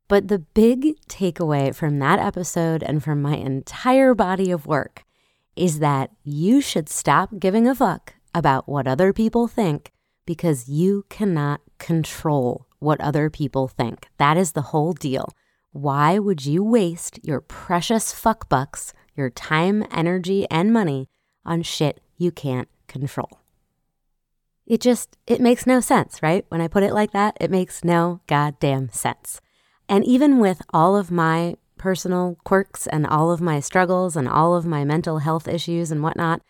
But 0.07 0.27
the 0.27 0.39
big 0.39 0.99
takeaway 1.07 1.73
from 1.73 1.99
that 1.99 2.19
episode 2.19 2.83
and 2.83 3.03
from 3.03 3.21
my 3.21 3.35
entire 3.35 4.13
body 4.13 4.51
of 4.51 4.67
work 4.67 5.03
is 5.55 5.79
that 5.79 6.11
you 6.23 6.61
should 6.61 6.89
stop 6.89 7.39
giving 7.39 7.67
a 7.67 7.73
fuck 7.73 8.13
about 8.33 8.67
what 8.67 8.87
other 8.87 9.13
people 9.13 9.47
think 9.47 9.91
because 10.25 10.69
you 10.69 11.05
cannot 11.09 11.61
control 11.77 12.67
what 12.79 13.01
other 13.01 13.29
people 13.29 13.67
think. 13.67 14.07
That 14.17 14.37
is 14.37 14.51
the 14.51 14.69
whole 14.73 14.93
deal. 14.93 15.29
Why 15.71 16.19
would 16.19 16.45
you 16.45 16.63
waste 16.63 17.19
your 17.23 17.41
precious 17.41 18.13
fuck 18.13 18.47
bucks, 18.47 18.93
your 19.15 19.29
time, 19.29 19.85
energy, 19.91 20.47
and 20.49 20.71
money 20.71 21.09
on 21.45 21.63
shit 21.63 22.01
you 22.17 22.31
can't 22.31 22.69
control? 22.87 23.39
It 24.65 24.81
just, 24.81 25.17
it 25.27 25.41
makes 25.41 25.67
no 25.67 25.79
sense, 25.79 26.23
right? 26.23 26.45
When 26.49 26.61
I 26.61 26.67
put 26.67 26.83
it 26.83 26.93
like 26.93 27.11
that, 27.11 27.37
it 27.39 27.51
makes 27.51 27.83
no 27.83 28.21
goddamn 28.27 28.89
sense. 28.89 29.39
And 29.87 30.03
even 30.05 30.39
with 30.39 30.61
all 30.73 30.95
of 30.95 31.11
my 31.11 31.55
personal 31.77 32.37
quirks 32.43 32.87
and 32.87 33.05
all 33.05 33.31
of 33.31 33.41
my 33.41 33.59
struggles 33.59 34.15
and 34.15 34.27
all 34.27 34.55
of 34.55 34.65
my 34.65 34.83
mental 34.83 35.19
health 35.19 35.47
issues 35.47 35.91
and 35.91 36.01
whatnot, 36.01 36.41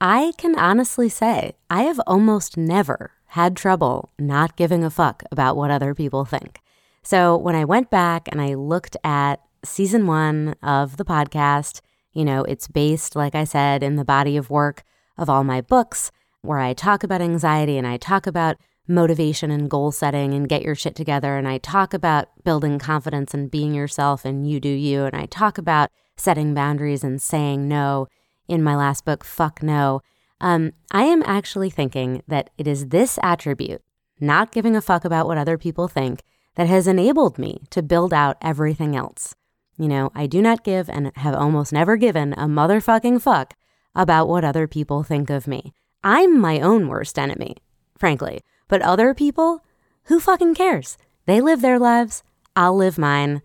I 0.00 0.32
can 0.36 0.58
honestly 0.58 1.08
say 1.08 1.54
I 1.70 1.82
have 1.82 2.00
almost 2.06 2.56
never 2.56 3.12
had 3.36 3.54
trouble 3.54 4.10
not 4.18 4.56
giving 4.56 4.82
a 4.82 4.88
fuck 4.88 5.22
about 5.30 5.58
what 5.58 5.70
other 5.70 5.94
people 5.94 6.24
think. 6.24 6.58
So 7.02 7.36
when 7.36 7.54
I 7.54 7.66
went 7.66 7.90
back 7.90 8.28
and 8.32 8.40
I 8.40 8.54
looked 8.54 8.96
at 9.04 9.42
season 9.62 10.06
one 10.06 10.54
of 10.62 10.96
the 10.96 11.04
podcast, 11.04 11.82
you 12.14 12.24
know, 12.24 12.44
it's 12.44 12.66
based, 12.66 13.14
like 13.14 13.34
I 13.34 13.44
said, 13.44 13.82
in 13.82 13.96
the 13.96 14.06
body 14.06 14.38
of 14.38 14.48
work 14.48 14.84
of 15.18 15.28
all 15.28 15.44
my 15.44 15.60
books 15.60 16.10
where 16.40 16.60
I 16.60 16.72
talk 16.72 17.04
about 17.04 17.20
anxiety 17.20 17.76
and 17.76 17.86
I 17.86 17.98
talk 17.98 18.26
about 18.26 18.56
motivation 18.88 19.50
and 19.50 19.68
goal 19.68 19.92
setting 19.92 20.32
and 20.32 20.48
get 20.48 20.62
your 20.62 20.74
shit 20.74 20.96
together. 20.96 21.36
And 21.36 21.46
I 21.46 21.58
talk 21.58 21.92
about 21.92 22.28
building 22.42 22.78
confidence 22.78 23.34
and 23.34 23.50
being 23.50 23.74
yourself 23.74 24.24
and 24.24 24.48
you 24.48 24.60
do 24.60 24.70
you. 24.70 25.04
And 25.04 25.14
I 25.14 25.26
talk 25.26 25.58
about 25.58 25.90
setting 26.16 26.54
boundaries 26.54 27.04
and 27.04 27.20
saying 27.20 27.68
no 27.68 28.08
in 28.48 28.62
my 28.62 28.74
last 28.74 29.04
book, 29.04 29.24
Fuck 29.24 29.62
No. 29.62 30.00
Um, 30.40 30.72
I 30.90 31.04
am 31.04 31.22
actually 31.24 31.70
thinking 31.70 32.22
that 32.28 32.50
it 32.58 32.66
is 32.66 32.88
this 32.88 33.18
attribute, 33.22 33.82
not 34.20 34.52
giving 34.52 34.76
a 34.76 34.82
fuck 34.82 35.04
about 35.04 35.26
what 35.26 35.38
other 35.38 35.56
people 35.56 35.88
think, 35.88 36.22
that 36.56 36.66
has 36.66 36.86
enabled 36.86 37.38
me 37.38 37.62
to 37.70 37.82
build 37.82 38.12
out 38.12 38.36
everything 38.40 38.96
else. 38.96 39.34
You 39.78 39.88
know, 39.88 40.10
I 40.14 40.26
do 40.26 40.40
not 40.40 40.64
give 40.64 40.88
and 40.88 41.12
have 41.16 41.34
almost 41.34 41.72
never 41.72 41.96
given 41.96 42.32
a 42.32 42.46
motherfucking 42.46 43.20
fuck 43.20 43.54
about 43.94 44.28
what 44.28 44.44
other 44.44 44.66
people 44.66 45.02
think 45.02 45.30
of 45.30 45.46
me. 45.46 45.74
I'm 46.02 46.38
my 46.38 46.60
own 46.60 46.88
worst 46.88 47.18
enemy, 47.18 47.56
frankly. 47.98 48.40
But 48.68 48.82
other 48.82 49.14
people, 49.14 49.64
who 50.04 50.20
fucking 50.20 50.54
cares? 50.54 50.96
They 51.26 51.40
live 51.40 51.60
their 51.60 51.78
lives. 51.78 52.22
I'll 52.54 52.76
live 52.76 52.98
mine. 52.98 53.42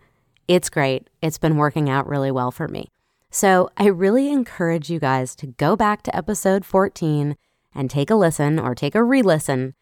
It's 0.48 0.70
great. 0.70 1.08
It's 1.20 1.38
been 1.38 1.56
working 1.56 1.90
out 1.90 2.08
really 2.08 2.30
well 2.30 2.50
for 2.50 2.68
me. 2.68 2.91
So 3.34 3.70
I 3.78 3.86
really 3.86 4.30
encourage 4.30 4.90
you 4.90 5.00
guys 5.00 5.34
to 5.36 5.46
go 5.46 5.74
back 5.74 6.02
to 6.02 6.14
episode 6.14 6.66
14 6.66 7.34
and 7.74 7.88
take 7.88 8.10
a 8.10 8.14
listen 8.14 8.58
or 8.58 8.74
take 8.74 8.94
a 8.94 9.02
re 9.02 9.22
listen 9.22 9.72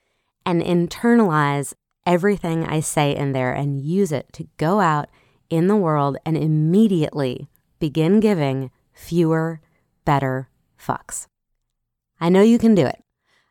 and 0.47 0.63
internalize 0.63 1.75
everything 2.07 2.65
I 2.65 2.79
say 2.79 3.15
in 3.15 3.33
there 3.33 3.53
and 3.53 3.81
use 3.81 4.13
it 4.13 4.33
to 4.35 4.47
go 4.57 4.79
out 4.79 5.09
in 5.51 5.67
the 5.67 5.75
world 5.75 6.17
and 6.25 6.37
immediately 6.37 7.49
begin 7.81 8.21
giving 8.21 8.71
fewer, 8.93 9.61
better 10.05 10.49
fucks. 10.79 11.27
I 12.21 12.29
know 12.29 12.43
you 12.43 12.57
can 12.57 12.77
do 12.77 12.87
it. 12.87 13.03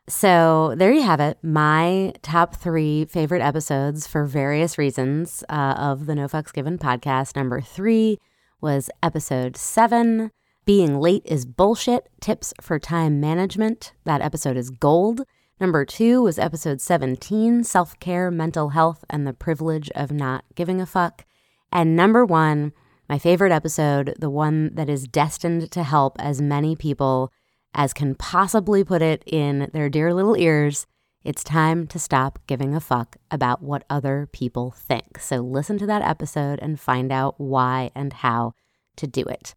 So 0.07 0.75
there 0.77 0.93
you 0.93 1.01
have 1.01 1.19
it. 1.19 1.39
My 1.43 2.13
top 2.21 2.55
three 2.55 3.03
favorite 3.03 3.41
episodes 3.41 4.07
for 4.07 4.23
various 4.23 4.77
reasons 4.77 5.43
uh, 5.49 5.75
of 5.77 6.05
the 6.05 6.15
No 6.15 6.29
Fucks 6.29 6.53
Given 6.53 6.77
podcast. 6.77 7.35
Number 7.35 7.59
three 7.59 8.17
was 8.61 8.89
episode 9.01 9.55
seven. 9.57 10.31
Being 10.65 10.99
late 10.99 11.23
is 11.25 11.45
bullshit. 11.45 12.09
Tips 12.21 12.53
for 12.61 12.79
time 12.79 13.19
management. 13.19 13.93
That 14.05 14.21
episode 14.21 14.57
is 14.57 14.69
gold. 14.69 15.21
Number 15.59 15.83
two 15.85 16.21
was 16.21 16.39
episode 16.39 16.81
17 16.81 17.63
Self 17.63 17.99
care, 17.99 18.31
mental 18.31 18.69
health, 18.69 19.03
and 19.09 19.25
the 19.25 19.33
privilege 19.33 19.89
of 19.95 20.11
not 20.11 20.45
giving 20.55 20.79
a 20.79 20.85
fuck. 20.85 21.25
And 21.71 21.95
number 21.95 22.25
one, 22.25 22.73
my 23.07 23.17
favorite 23.17 23.51
episode, 23.51 24.15
the 24.19 24.29
one 24.29 24.73
that 24.75 24.89
is 24.89 25.07
destined 25.07 25.71
to 25.71 25.83
help 25.83 26.15
as 26.19 26.41
many 26.41 26.75
people 26.75 27.31
as 27.73 27.93
can 27.93 28.15
possibly 28.15 28.83
put 28.83 29.01
it 29.01 29.23
in 29.25 29.69
their 29.73 29.89
dear 29.89 30.13
little 30.13 30.35
ears, 30.35 30.87
it's 31.23 31.43
time 31.43 31.87
to 31.87 31.99
stop 31.99 32.39
giving 32.47 32.73
a 32.73 32.79
fuck 32.79 33.17
about 33.29 33.61
what 33.61 33.83
other 33.89 34.27
people 34.31 34.71
think. 34.71 35.19
So 35.19 35.37
listen 35.37 35.77
to 35.79 35.85
that 35.85 36.01
episode 36.01 36.59
and 36.61 36.79
find 36.79 37.11
out 37.11 37.35
why 37.37 37.91
and 37.93 38.13
how 38.13 38.53
to 38.97 39.07
do 39.07 39.21
it. 39.23 39.53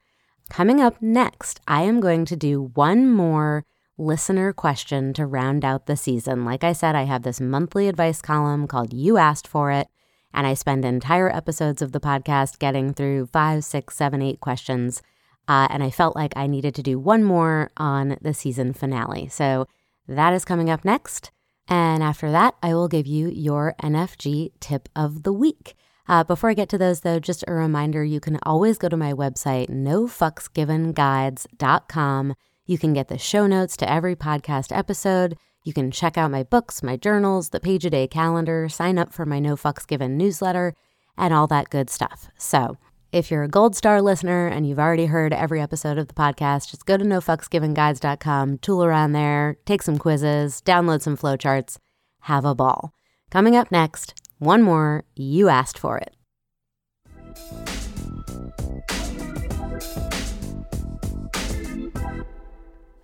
Coming 0.50 0.80
up 0.80 1.00
next, 1.00 1.60
I 1.66 1.82
am 1.82 2.00
going 2.00 2.24
to 2.26 2.36
do 2.36 2.70
one 2.74 3.08
more 3.08 3.64
listener 3.96 4.52
question 4.52 5.12
to 5.14 5.24
round 5.24 5.64
out 5.64 5.86
the 5.86 5.96
season. 5.96 6.44
Like 6.44 6.64
I 6.64 6.72
said, 6.72 6.94
I 6.94 7.04
have 7.04 7.22
this 7.22 7.40
monthly 7.40 7.88
advice 7.88 8.20
column 8.20 8.66
called 8.66 8.92
You 8.92 9.16
Asked 9.16 9.46
For 9.46 9.70
It, 9.70 9.88
and 10.34 10.46
I 10.46 10.54
spend 10.54 10.84
entire 10.84 11.34
episodes 11.34 11.80
of 11.80 11.92
the 11.92 12.00
podcast 12.00 12.58
getting 12.58 12.92
through 12.92 13.26
five, 13.26 13.64
six, 13.64 13.96
seven, 13.96 14.20
eight 14.20 14.40
questions 14.40 15.02
uh, 15.48 15.66
and 15.70 15.82
I 15.82 15.90
felt 15.90 16.16
like 16.16 16.32
I 16.36 16.46
needed 16.46 16.74
to 16.76 16.82
do 16.82 16.98
one 16.98 17.24
more 17.24 17.70
on 17.76 18.16
the 18.20 18.34
season 18.34 18.72
finale. 18.72 19.28
So 19.28 19.66
that 20.06 20.32
is 20.32 20.44
coming 20.44 20.70
up 20.70 20.84
next. 20.84 21.30
And 21.72 22.02
after 22.02 22.30
that, 22.30 22.54
I 22.62 22.74
will 22.74 22.86
give 22.86 23.06
you 23.06 23.30
your 23.30 23.74
NFG 23.82 24.52
tip 24.60 24.90
of 24.94 25.22
the 25.22 25.32
week. 25.32 25.74
Uh, 26.06 26.22
before 26.22 26.50
I 26.50 26.54
get 26.54 26.68
to 26.68 26.76
those, 26.76 27.00
though, 27.00 27.18
just 27.18 27.44
a 27.48 27.54
reminder 27.54 28.04
you 28.04 28.20
can 28.20 28.38
always 28.42 28.76
go 28.76 28.90
to 28.90 28.96
my 28.98 29.14
website, 29.14 29.70
nofucksgivenguides.com. 29.70 32.34
You 32.66 32.76
can 32.76 32.92
get 32.92 33.08
the 33.08 33.16
show 33.16 33.46
notes 33.46 33.78
to 33.78 33.90
every 33.90 34.14
podcast 34.14 34.76
episode. 34.76 35.38
You 35.64 35.72
can 35.72 35.90
check 35.90 36.18
out 36.18 36.30
my 36.30 36.42
books, 36.42 36.82
my 36.82 36.98
journals, 36.98 37.48
the 37.48 37.60
page 37.60 37.86
a 37.86 37.90
day 37.90 38.06
calendar, 38.06 38.68
sign 38.68 38.98
up 38.98 39.14
for 39.14 39.24
my 39.24 39.38
No 39.38 39.56
Fucks 39.56 39.86
Given 39.86 40.18
newsletter, 40.18 40.74
and 41.16 41.32
all 41.32 41.46
that 41.46 41.70
good 41.70 41.88
stuff. 41.88 42.28
So 42.36 42.76
if 43.12 43.30
you're 43.30 43.42
a 43.42 43.48
gold 43.48 43.76
star 43.76 44.00
listener 44.00 44.46
and 44.48 44.66
you've 44.66 44.78
already 44.78 45.04
heard 45.06 45.34
every 45.34 45.60
episode 45.60 45.98
of 45.98 46.08
the 46.08 46.14
podcast, 46.14 46.70
just 46.70 46.86
go 46.86 46.96
to 46.96 47.04
nofucksgivenguides.com, 47.04 48.58
tool 48.58 48.82
around 48.82 49.12
there, 49.12 49.58
take 49.66 49.82
some 49.82 49.98
quizzes, 49.98 50.62
download 50.62 51.02
some 51.02 51.16
flowcharts, 51.16 51.76
have 52.20 52.46
a 52.46 52.54
ball. 52.54 52.94
Coming 53.30 53.54
up 53.54 53.70
next, 53.70 54.14
one 54.38 54.62
more, 54.62 55.04
you 55.14 55.50
asked 55.50 55.78
for 55.78 55.98
it. 55.98 56.16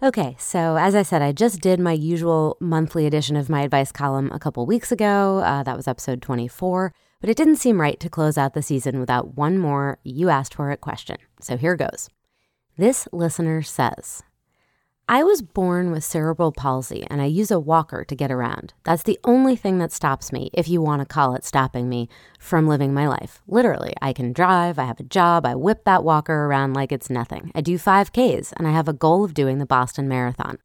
Okay, 0.01 0.37
so 0.39 0.77
as 0.77 0.95
I 0.95 1.03
said, 1.03 1.23
I 1.23 1.33
just 1.33 1.61
did 1.61 1.81
my 1.81 1.93
usual 1.93 2.57
monthly 2.61 3.05
edition 3.05 3.37
of 3.37 3.51
my 3.51 3.63
advice 3.63 3.93
column 3.93 4.31
a 4.33 4.39
couple 4.39 4.65
weeks 4.65 4.91
ago. 4.91 5.41
Uh, 5.41 5.63
that 5.65 5.77
was 5.77 5.89
episode 5.89 6.23
24. 6.23 6.95
But 7.21 7.31
it 7.31 7.37
didn't 7.37 7.57
seem 7.57 7.81
right 7.81 7.99
to 8.01 8.09
close 8.09 8.39
out 8.39 8.55
the 8.55 8.63
season 8.63 9.01
without 9.01 9.37
one 9.37 9.59
more 9.59 9.99
you 10.05 10.29
asked 10.29 10.55
for 10.55 10.71
it 10.71 10.81
question. 10.81 11.17
So 11.41 11.57
here 11.57 11.77
goes. 11.77 12.09
This 12.77 13.09
listener 13.13 13.63
says, 13.63 14.23
I 15.11 15.25
was 15.25 15.41
born 15.41 15.91
with 15.91 16.05
cerebral 16.05 16.53
palsy 16.53 17.07
and 17.09 17.23
I 17.23 17.25
use 17.25 17.51
a 17.51 17.59
walker 17.59 18.05
to 18.05 18.15
get 18.15 18.31
around. 18.31 18.75
That's 18.85 19.03
the 19.03 19.19
only 19.25 19.57
thing 19.57 19.79
that 19.79 19.91
stops 19.91 20.33
me, 20.33 20.51
if 20.53 20.69
you 20.69 20.83
want 20.83 21.01
to 21.01 21.07
call 21.07 21.35
it 21.35 21.47
stopping 21.47 21.89
me, 21.89 22.11
from 22.39 22.69
living 22.69 22.93
my 22.93 23.09
life. 23.09 23.41
Literally, 23.49 23.95
I 24.03 24.13
can 24.13 24.35
drive, 24.35 24.79
I 24.79 24.85
have 24.85 25.01
a 25.01 25.05
job, 25.05 25.47
I 25.47 25.55
whip 25.55 25.85
that 25.87 26.05
walker 26.05 26.45
around 26.45 26.75
like 26.75 26.93
it's 26.93 27.09
nothing. 27.09 27.51
I 27.55 27.63
do 27.63 27.79
5Ks 27.79 28.53
and 28.57 28.69
I 28.69 28.73
have 28.73 28.87
a 28.87 28.93
goal 28.93 29.25
of 29.25 29.33
doing 29.33 29.57
the 29.57 29.67
Boston 29.67 30.09
Marathon. 30.09 30.59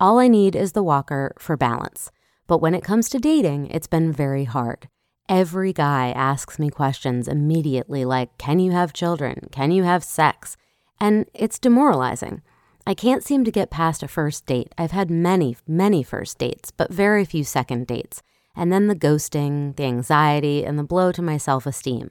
All 0.00 0.18
I 0.18 0.26
need 0.26 0.56
is 0.56 0.72
the 0.72 0.82
walker 0.82 1.32
for 1.38 1.56
balance. 1.56 2.10
But 2.48 2.60
when 2.60 2.74
it 2.74 2.84
comes 2.84 3.08
to 3.10 3.20
dating, 3.20 3.68
it's 3.68 3.86
been 3.86 4.12
very 4.12 4.44
hard. 4.44 4.88
Every 5.28 5.72
guy 5.72 6.12
asks 6.12 6.56
me 6.56 6.70
questions 6.70 7.26
immediately 7.26 8.04
like, 8.04 8.38
Can 8.38 8.60
you 8.60 8.70
have 8.70 8.92
children? 8.92 9.48
Can 9.50 9.72
you 9.72 9.82
have 9.82 10.04
sex? 10.04 10.56
And 11.00 11.26
it's 11.34 11.58
demoralizing. 11.58 12.42
I 12.86 12.94
can't 12.94 13.24
seem 13.24 13.42
to 13.44 13.50
get 13.50 13.68
past 13.68 14.04
a 14.04 14.08
first 14.08 14.46
date. 14.46 14.72
I've 14.78 14.92
had 14.92 15.10
many, 15.10 15.56
many 15.66 16.04
first 16.04 16.38
dates, 16.38 16.70
but 16.70 16.92
very 16.92 17.24
few 17.24 17.42
second 17.42 17.86
dates. 17.86 18.22
and 18.58 18.72
then 18.72 18.86
the 18.86 18.94
ghosting, 18.94 19.76
the 19.76 19.84
anxiety, 19.84 20.64
and 20.64 20.78
the 20.78 20.82
blow 20.82 21.12
to 21.12 21.20
my 21.20 21.36
self 21.36 21.66
esteem. 21.66 22.10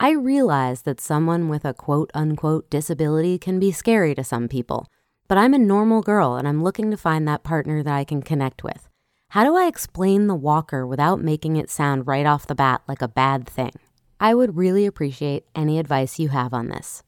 I 0.00 0.10
realize 0.10 0.82
that 0.82 1.00
someone 1.00 1.48
with 1.48 1.64
a 1.64 1.74
quote 1.74 2.10
unquote 2.14 2.68
disability 2.70 3.38
can 3.38 3.60
be 3.60 3.70
scary 3.72 4.14
to 4.14 4.24
some 4.24 4.48
people, 4.48 4.88
but 5.28 5.38
I'm 5.38 5.54
a 5.54 5.58
normal 5.58 6.02
girl 6.02 6.34
and 6.36 6.48
I'm 6.48 6.64
looking 6.64 6.90
to 6.90 6.96
find 6.96 7.28
that 7.28 7.44
partner 7.44 7.82
that 7.82 7.94
I 7.94 8.04
can 8.04 8.22
connect 8.22 8.64
with. 8.64 8.87
How 9.32 9.44
do 9.44 9.56
I 9.56 9.66
explain 9.66 10.26
the 10.26 10.34
walker 10.34 10.86
without 10.86 11.20
making 11.20 11.56
it 11.56 11.68
sound 11.68 12.06
right 12.06 12.24
off 12.24 12.46
the 12.46 12.54
bat 12.54 12.80
like 12.88 13.02
a 13.02 13.08
bad 13.08 13.46
thing? 13.46 13.72
I 14.18 14.34
would 14.34 14.56
really 14.56 14.86
appreciate 14.86 15.44
any 15.54 15.78
advice 15.78 16.18
you 16.18 16.30
have 16.30 16.54
on 16.54 16.68
this. 16.68 17.02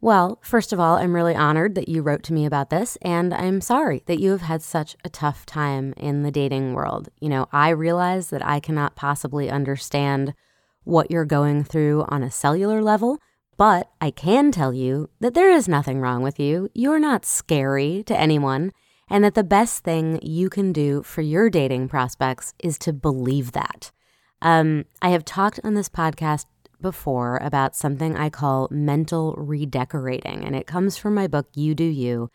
Well, 0.00 0.40
first 0.42 0.72
of 0.72 0.80
all, 0.80 0.96
I'm 0.96 1.14
really 1.14 1.36
honored 1.36 1.76
that 1.76 1.88
you 1.88 2.02
wrote 2.02 2.24
to 2.24 2.32
me 2.32 2.44
about 2.44 2.70
this, 2.70 2.98
and 3.02 3.32
I'm 3.32 3.60
sorry 3.60 4.02
that 4.06 4.18
you 4.18 4.32
have 4.32 4.42
had 4.42 4.62
such 4.62 4.96
a 5.04 5.08
tough 5.08 5.46
time 5.46 5.94
in 5.96 6.24
the 6.24 6.32
dating 6.32 6.74
world. 6.74 7.08
You 7.20 7.28
know, 7.28 7.46
I 7.52 7.68
realize 7.68 8.30
that 8.30 8.44
I 8.44 8.58
cannot 8.58 8.96
possibly 8.96 9.48
understand 9.48 10.34
what 10.82 11.08
you're 11.08 11.24
going 11.24 11.62
through 11.62 12.04
on 12.08 12.24
a 12.24 12.32
cellular 12.32 12.82
level, 12.82 13.20
but 13.56 13.88
I 14.00 14.10
can 14.10 14.50
tell 14.50 14.74
you 14.74 15.08
that 15.20 15.34
there 15.34 15.50
is 15.52 15.68
nothing 15.68 16.00
wrong 16.00 16.24
with 16.24 16.40
you. 16.40 16.68
You're 16.74 16.98
not 16.98 17.24
scary 17.24 18.02
to 18.06 18.18
anyone, 18.18 18.72
and 19.08 19.22
that 19.24 19.34
the 19.34 19.44
best 19.44 19.84
thing 19.84 20.18
you 20.22 20.50
can 20.50 20.72
do 20.72 21.02
for 21.02 21.22
your 21.22 21.48
dating 21.48 21.88
prospects 21.88 22.54
is 22.58 22.78
to 22.78 22.92
believe 22.92 23.52
that. 23.52 23.90
Um, 24.42 24.84
I 25.00 25.10
have 25.10 25.24
talked 25.24 25.60
on 25.64 25.74
this 25.74 25.88
podcast 25.88 26.46
before 26.80 27.38
about 27.38 27.76
something 27.76 28.16
I 28.16 28.28
call 28.28 28.68
mental 28.70 29.34
redecorating, 29.38 30.44
and 30.44 30.54
it 30.54 30.66
comes 30.66 30.96
from 30.96 31.14
my 31.14 31.26
book, 31.26 31.46
You 31.54 31.74
Do 31.74 31.84
You, 31.84 32.30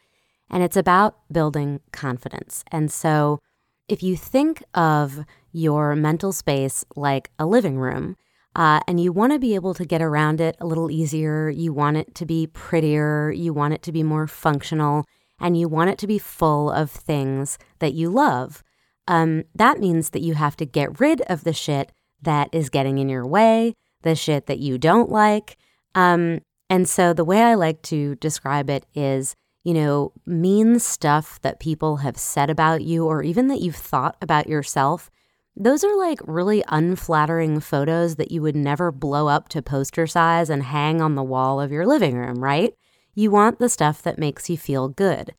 and 0.49 0.63
it's 0.63 0.77
about 0.77 1.17
building 1.31 1.79
confidence. 1.91 2.63
And 2.71 2.91
so, 2.91 3.39
if 3.88 4.01
you 4.01 4.15
think 4.15 4.63
of 4.73 5.25
your 5.51 5.95
mental 5.95 6.31
space 6.31 6.86
like 6.95 7.29
a 7.38 7.45
living 7.45 7.77
room, 7.77 8.15
uh, 8.55 8.79
and 8.88 8.99
you 8.99 9.12
want 9.12 9.31
to 9.31 9.39
be 9.39 9.55
able 9.55 9.73
to 9.73 9.86
get 9.86 10.01
around 10.01 10.41
it 10.41 10.55
a 10.60 10.65
little 10.65 10.91
easier, 10.91 11.49
you 11.49 11.71
want 11.71 11.97
it 11.97 12.15
to 12.15 12.25
be 12.25 12.47
prettier, 12.47 13.31
you 13.31 13.53
want 13.53 13.73
it 13.73 13.81
to 13.84 13.91
be 13.91 14.03
more 14.03 14.27
functional, 14.27 15.05
and 15.41 15.58
you 15.60 15.67
want 15.67 15.89
it 15.89 15.97
to 15.99 16.08
be 16.08 16.19
full 16.19 16.69
of 16.69 16.91
things 16.91 17.58
that 17.80 17.93
you 17.93 18.10
love. 18.10 18.63
Um, 19.08 19.43
that 19.56 19.80
means 19.80 20.12
that 20.12 20.21
you 20.21 20.36
have 20.36 20.56
to 20.58 20.65
get 20.65 20.99
rid 20.99 21.21
of 21.21 21.43
the 21.43 21.54
shit 21.54 21.91
that 22.21 22.49
is 22.51 22.69
getting 22.69 22.99
in 22.99 23.10
your 23.10 23.25
way, 23.25 23.75
the 24.04 24.15
shit 24.15 24.45
that 24.45 24.60
you 24.60 24.77
don't 24.77 25.10
like. 25.10 25.58
Um, 25.95 26.41
and 26.69 26.88
so 26.88 27.13
the 27.13 27.25
way 27.25 27.41
I 27.41 27.56
like 27.56 27.82
to 27.84 28.15
describe 28.15 28.69
it 28.69 28.86
is, 28.93 29.36
you 29.63 29.73
know, 29.73 30.13
mean 30.25 30.80
stuff 30.80 31.41
that 31.41 31.60
people 31.60 31.97
have 31.97 32.17
said 32.17 32.49
about 32.49 32.82
you 32.82 33.06
or 33.06 33.23
even 33.23 33.47
that 33.47 33.62
you've 33.62 33.75
thought 33.75 34.15
about 34.21 34.47
yourself. 34.47 35.10
Those 35.56 35.84
are 35.84 35.97
like 35.97 36.19
really 36.23 36.63
unflattering 36.69 37.60
photos 37.60 38.15
that 38.15 38.32
you 38.32 38.41
would 38.41 38.56
never 38.56 38.91
blow 38.91 39.27
up 39.27 39.49
to 39.49 39.62
poster 39.62 40.08
size 40.08 40.49
and 40.49 40.63
hang 40.63 41.01
on 41.01 41.15
the 41.15 41.23
wall 41.23 41.60
of 41.60 41.71
your 41.71 41.86
living 41.86 42.15
room, 42.15 42.41
right? 42.41 42.73
You 43.13 43.32
want 43.32 43.60
the 43.60 43.69
stuff 43.69 44.02
that 44.04 44.19
makes 44.19 44.50
you 44.50 44.58
feel 44.58 44.88
good. 44.88 45.34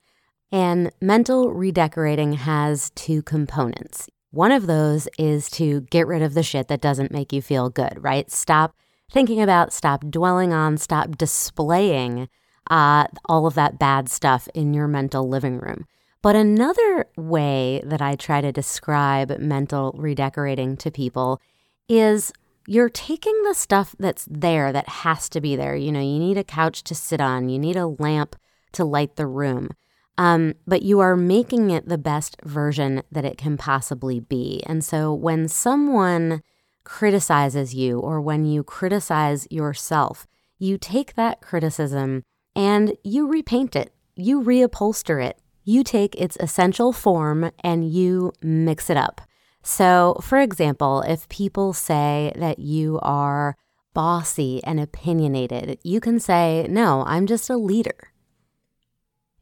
And 0.51 0.93
mental 1.01 1.53
redecorating 1.53 2.35
has 2.35 2.91
two 2.91 3.23
components. 3.23 4.09
One 4.31 4.53
of 4.53 4.67
those 4.67 5.09
is 5.19 5.51
to 5.53 5.83
get 5.91 6.07
rid 6.07 6.23
of 6.23 6.35
the 6.35 6.43
shit 6.43 6.69
that 6.69 6.81
doesn't 6.81 7.13
make 7.13 7.33
you 7.33 7.43
feel 7.43 7.71
good, 7.71 7.95
right? 7.99 8.31
Stop 8.31 8.75
thinking 9.11 9.41
about, 9.41 9.73
stop 9.73 10.05
dwelling 10.09 10.53
on, 10.53 10.77
stop 10.79 11.17
displaying 11.17 12.29
uh, 12.71 13.07
all 13.27 13.47
of 13.47 13.55
that 13.55 13.79
bad 13.79 14.09
stuff 14.09 14.49
in 14.55 14.73
your 14.73 14.89
mental 14.89 15.29
living 15.29 15.59
room. 15.59 15.87
But 16.23 16.37
another 16.37 17.07
way 17.17 17.83
that 17.85 18.01
I 18.01 18.15
try 18.15 18.41
to 18.41 18.53
describe 18.53 19.39
mental 19.39 19.93
redecorating 19.99 20.77
to 20.79 20.91
people 20.91 21.41
is 21.89 22.33
you're 22.67 22.89
taking 22.89 23.43
the 23.43 23.55
stuff 23.55 23.95
that's 23.99 24.27
there 24.31 24.73
that 24.73 24.89
has 24.89 25.29
to 25.31 25.41
be 25.41 25.57
there. 25.57 25.77
You 25.77 25.93
know, 25.93 26.01
you 26.01 26.19
need 26.19 26.39
a 26.39 26.45
couch 26.45 26.83
to 26.85 26.95
sit 26.95 27.21
on, 27.21 27.49
you 27.49 27.59
need 27.59 27.77
a 27.77 27.87
lamp 27.87 28.37
to 28.73 28.85
light 28.85 29.17
the 29.17 29.27
room. 29.27 29.71
Um, 30.19 30.55
but 30.67 30.83
you 30.83 31.01
are 31.01 31.17
making 31.17 31.71
it 31.71 31.89
the 31.89 31.99
best 31.99 32.37
version 32.45 33.03
that 33.11 33.25
it 33.25 33.39
can 33.39 33.57
possibly 33.57 34.21
be. 34.21 34.63
And 34.67 34.85
so 34.85 35.13
when 35.13 35.49
someone 35.49 36.43
criticizes 36.85 37.75
you 37.75 37.99
or 37.99 38.21
when 38.21 38.45
you 38.45 38.63
criticize 38.63 39.47
yourself, 39.51 40.27
you 40.59 40.77
take 40.79 41.15
that 41.15 41.41
criticism 41.41 42.25
and 42.55 42.97
you 43.03 43.27
repaint 43.27 43.75
it, 43.75 43.95
you 44.15 44.43
reupholster 44.43 45.25
it, 45.25 45.39
you 45.65 45.83
take 45.83 46.15
its 46.17 46.37
essential 46.41 46.93
form 46.93 47.51
and 47.61 47.91
you 47.91 48.33
mix 48.43 48.91
it 48.91 48.97
up. 48.97 49.23
So, 49.63 50.17
for 50.21 50.41
example, 50.41 51.03
if 51.03 51.29
people 51.29 51.73
say 51.73 52.33
that 52.37 52.59
you 52.59 52.99
are 53.03 53.57
bossy 53.95 54.63
and 54.65 54.81
opinionated, 54.81 55.79
you 55.83 56.01
can 56.01 56.19
say, 56.19 56.67
No, 56.69 57.05
I'm 57.07 57.27
just 57.27 57.49
a 57.49 57.57
leader. 57.57 58.13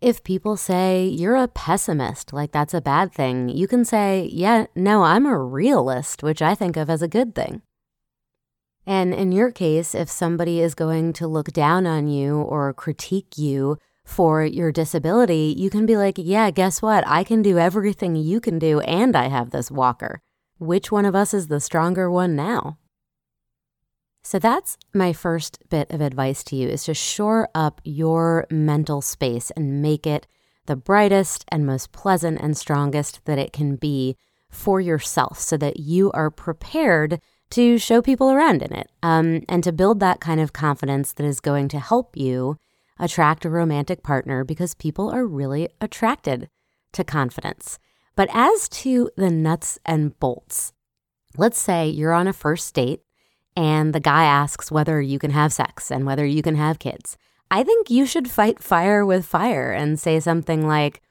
If 0.00 0.24
people 0.24 0.56
say 0.56 1.04
you're 1.06 1.36
a 1.36 1.48
pessimist, 1.48 2.32
like 2.32 2.52
that's 2.52 2.72
a 2.72 2.80
bad 2.80 3.12
thing, 3.12 3.50
you 3.50 3.68
can 3.68 3.84
say, 3.84 4.30
yeah, 4.32 4.64
no, 4.74 5.02
I'm 5.02 5.26
a 5.26 5.38
realist, 5.38 6.22
which 6.22 6.40
I 6.40 6.54
think 6.54 6.78
of 6.78 6.88
as 6.88 7.02
a 7.02 7.08
good 7.08 7.34
thing. 7.34 7.60
And 8.86 9.12
in 9.12 9.30
your 9.30 9.52
case, 9.52 9.94
if 9.94 10.08
somebody 10.08 10.60
is 10.60 10.74
going 10.74 11.12
to 11.14 11.28
look 11.28 11.48
down 11.48 11.86
on 11.86 12.08
you 12.08 12.36
or 12.40 12.72
critique 12.72 13.36
you 13.36 13.76
for 14.04 14.44
your 14.44 14.72
disability, 14.72 15.54
you 15.56 15.70
can 15.70 15.86
be 15.86 15.96
like, 15.96 16.16
yeah, 16.18 16.50
guess 16.50 16.82
what? 16.82 17.04
I 17.06 17.24
can 17.24 17.42
do 17.42 17.58
everything 17.58 18.16
you 18.16 18.40
can 18.40 18.58
do, 18.58 18.80
and 18.80 19.14
I 19.14 19.28
have 19.28 19.50
this 19.50 19.70
walker. 19.70 20.20
Which 20.58 20.92
one 20.92 21.04
of 21.04 21.14
us 21.14 21.32
is 21.32 21.48
the 21.48 21.60
stronger 21.60 22.10
one 22.10 22.36
now? 22.36 22.78
So 24.22 24.38
that's 24.38 24.76
my 24.92 25.12
first 25.12 25.58
bit 25.70 25.90
of 25.90 26.00
advice 26.00 26.44
to 26.44 26.56
you 26.56 26.68
is 26.68 26.84
to 26.84 26.94
shore 26.94 27.48
up 27.54 27.80
your 27.84 28.46
mental 28.50 29.00
space 29.00 29.50
and 29.52 29.80
make 29.80 30.06
it 30.06 30.26
the 30.66 30.76
brightest 30.76 31.44
and 31.48 31.64
most 31.64 31.92
pleasant 31.92 32.40
and 32.40 32.56
strongest 32.56 33.24
that 33.24 33.38
it 33.38 33.52
can 33.52 33.76
be 33.76 34.16
for 34.50 34.80
yourself 34.80 35.38
so 35.38 35.56
that 35.56 35.80
you 35.80 36.12
are 36.12 36.30
prepared 36.30 37.20
to 37.50 37.78
show 37.78 38.02
people 38.02 38.30
around 38.30 38.62
in 38.62 38.72
it 38.72 38.90
um, 39.02 39.42
and 39.48 39.64
to 39.64 39.72
build 39.72 40.00
that 40.00 40.20
kind 40.20 40.40
of 40.40 40.52
confidence 40.52 41.12
that 41.12 41.24
is 41.24 41.40
going 41.40 41.68
to 41.68 41.80
help 41.80 42.16
you 42.16 42.58
attract 43.00 43.44
a 43.44 43.50
romantic 43.50 44.02
partner 44.02 44.44
because 44.44 44.74
people 44.74 45.10
are 45.10 45.26
really 45.26 45.68
attracted 45.80 46.48
to 46.92 47.04
confidence. 47.04 47.78
But 48.14 48.28
as 48.32 48.68
to 48.68 49.10
the 49.16 49.30
nuts 49.30 49.78
and 49.84 50.18
bolts, 50.20 50.72
let's 51.36 51.60
say 51.60 51.88
you're 51.88 52.12
on 52.12 52.28
a 52.28 52.32
first 52.32 52.74
date 52.74 53.02
and 53.56 53.92
the 53.92 54.00
guy 54.00 54.24
asks 54.24 54.70
whether 54.70 55.00
you 55.00 55.18
can 55.18 55.30
have 55.30 55.52
sex 55.52 55.90
and 55.90 56.06
whether 56.06 56.24
you 56.24 56.42
can 56.42 56.56
have 56.56 56.78
kids. 56.78 57.16
I 57.50 57.64
think 57.64 57.90
you 57.90 58.06
should 58.06 58.30
fight 58.30 58.62
fire 58.62 59.04
with 59.04 59.26
fire 59.26 59.72
and 59.72 59.98
say 59.98 60.20
something 60.20 60.66
like, 60.66 61.02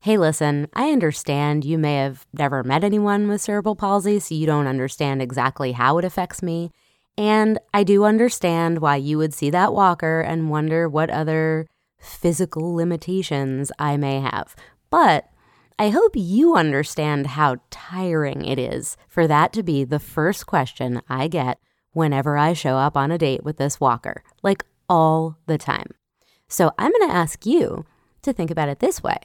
Hey, 0.00 0.18
listen, 0.18 0.68
I 0.74 0.90
understand 0.90 1.64
you 1.64 1.78
may 1.78 1.96
have 1.96 2.26
never 2.32 2.62
met 2.62 2.84
anyone 2.84 3.28
with 3.28 3.40
cerebral 3.40 3.74
palsy, 3.74 4.20
so 4.20 4.34
you 4.34 4.46
don't 4.46 4.66
understand 4.66 5.22
exactly 5.22 5.72
how 5.72 5.98
it 5.98 6.04
affects 6.04 6.42
me. 6.42 6.70
And 7.18 7.58
I 7.72 7.82
do 7.82 8.04
understand 8.04 8.80
why 8.80 8.96
you 8.96 9.18
would 9.18 9.32
see 9.32 9.50
that 9.50 9.72
walker 9.72 10.20
and 10.20 10.50
wonder 10.50 10.88
what 10.88 11.10
other 11.10 11.66
physical 11.98 12.74
limitations 12.74 13.72
I 13.78 13.96
may 13.96 14.20
have. 14.20 14.54
But 14.90 15.28
I 15.78 15.90
hope 15.90 16.12
you 16.14 16.56
understand 16.56 17.28
how 17.28 17.56
tiring 17.70 18.44
it 18.44 18.58
is 18.58 18.96
for 19.08 19.26
that 19.26 19.52
to 19.54 19.62
be 19.62 19.84
the 19.84 19.98
first 19.98 20.46
question 20.46 21.02
I 21.08 21.28
get 21.28 21.58
whenever 21.92 22.36
I 22.36 22.52
show 22.52 22.76
up 22.76 22.96
on 22.96 23.10
a 23.10 23.18
date 23.18 23.44
with 23.44 23.56
this 23.56 23.80
walker, 23.80 24.22
like 24.42 24.64
all 24.88 25.38
the 25.46 25.58
time. 25.58 25.88
So 26.48 26.72
I'm 26.78 26.92
going 26.92 27.08
to 27.08 27.14
ask 27.14 27.44
you 27.44 27.84
to 28.22 28.32
think 28.32 28.50
about 28.50 28.68
it 28.68 28.78
this 28.78 29.02
way. 29.02 29.18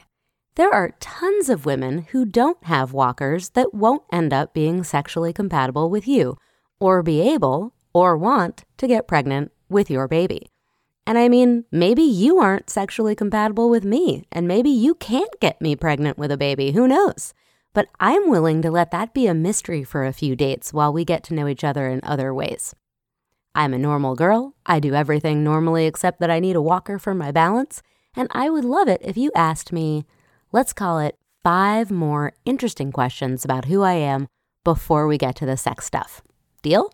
There 0.55 0.73
are 0.73 0.95
tons 0.99 1.49
of 1.49 1.65
women 1.65 2.07
who 2.11 2.25
don't 2.25 2.61
have 2.65 2.93
walkers 2.93 3.49
that 3.49 3.73
won't 3.73 4.03
end 4.11 4.33
up 4.33 4.53
being 4.53 4.83
sexually 4.83 5.31
compatible 5.31 5.89
with 5.89 6.07
you 6.07 6.37
or 6.79 7.01
be 7.03 7.21
able 7.21 7.73
or 7.93 8.17
want 8.17 8.63
to 8.77 8.87
get 8.87 9.07
pregnant 9.07 9.51
with 9.69 9.89
your 9.89 10.07
baby. 10.07 10.49
And 11.07 11.17
I 11.17 11.29
mean, 11.29 11.65
maybe 11.71 12.03
you 12.03 12.39
aren't 12.39 12.69
sexually 12.69 13.15
compatible 13.15 13.69
with 13.69 13.83
me, 13.83 14.25
and 14.31 14.47
maybe 14.47 14.69
you 14.69 14.95
can't 14.95 15.39
get 15.39 15.61
me 15.61 15.75
pregnant 15.75 16.17
with 16.17 16.31
a 16.31 16.37
baby. 16.37 16.71
Who 16.71 16.87
knows? 16.87 17.33
but 17.73 17.87
I'm 17.99 18.29
willing 18.29 18.61
to 18.63 18.71
let 18.71 18.91
that 18.91 19.13
be 19.13 19.27
a 19.27 19.33
mystery 19.33 19.83
for 19.83 20.05
a 20.05 20.13
few 20.13 20.35
dates 20.35 20.73
while 20.73 20.91
we 20.91 21.05
get 21.05 21.23
to 21.25 21.33
know 21.33 21.47
each 21.47 21.63
other 21.63 21.87
in 21.87 22.01
other 22.03 22.33
ways. 22.33 22.75
I'm 23.55 23.73
a 23.73 23.79
normal 23.79 24.15
girl. 24.15 24.55
I 24.65 24.79
do 24.79 24.93
everything 24.93 25.43
normally 25.43 25.85
except 25.85 26.19
that 26.19 26.31
I 26.31 26.39
need 26.39 26.55
a 26.55 26.61
walker 26.61 26.99
for 26.99 27.13
my 27.13 27.31
balance. 27.31 27.81
And 28.15 28.27
I 28.31 28.49
would 28.49 28.65
love 28.65 28.87
it 28.87 29.01
if 29.03 29.17
you 29.17 29.31
asked 29.35 29.71
me, 29.71 30.05
let's 30.51 30.73
call 30.73 30.99
it 30.99 31.17
five 31.43 31.91
more 31.91 32.33
interesting 32.45 32.91
questions 32.91 33.43
about 33.43 33.65
who 33.65 33.81
I 33.81 33.93
am 33.93 34.27
before 34.63 35.07
we 35.07 35.17
get 35.17 35.35
to 35.37 35.45
the 35.45 35.57
sex 35.57 35.85
stuff. 35.85 36.21
Deal? 36.61 36.91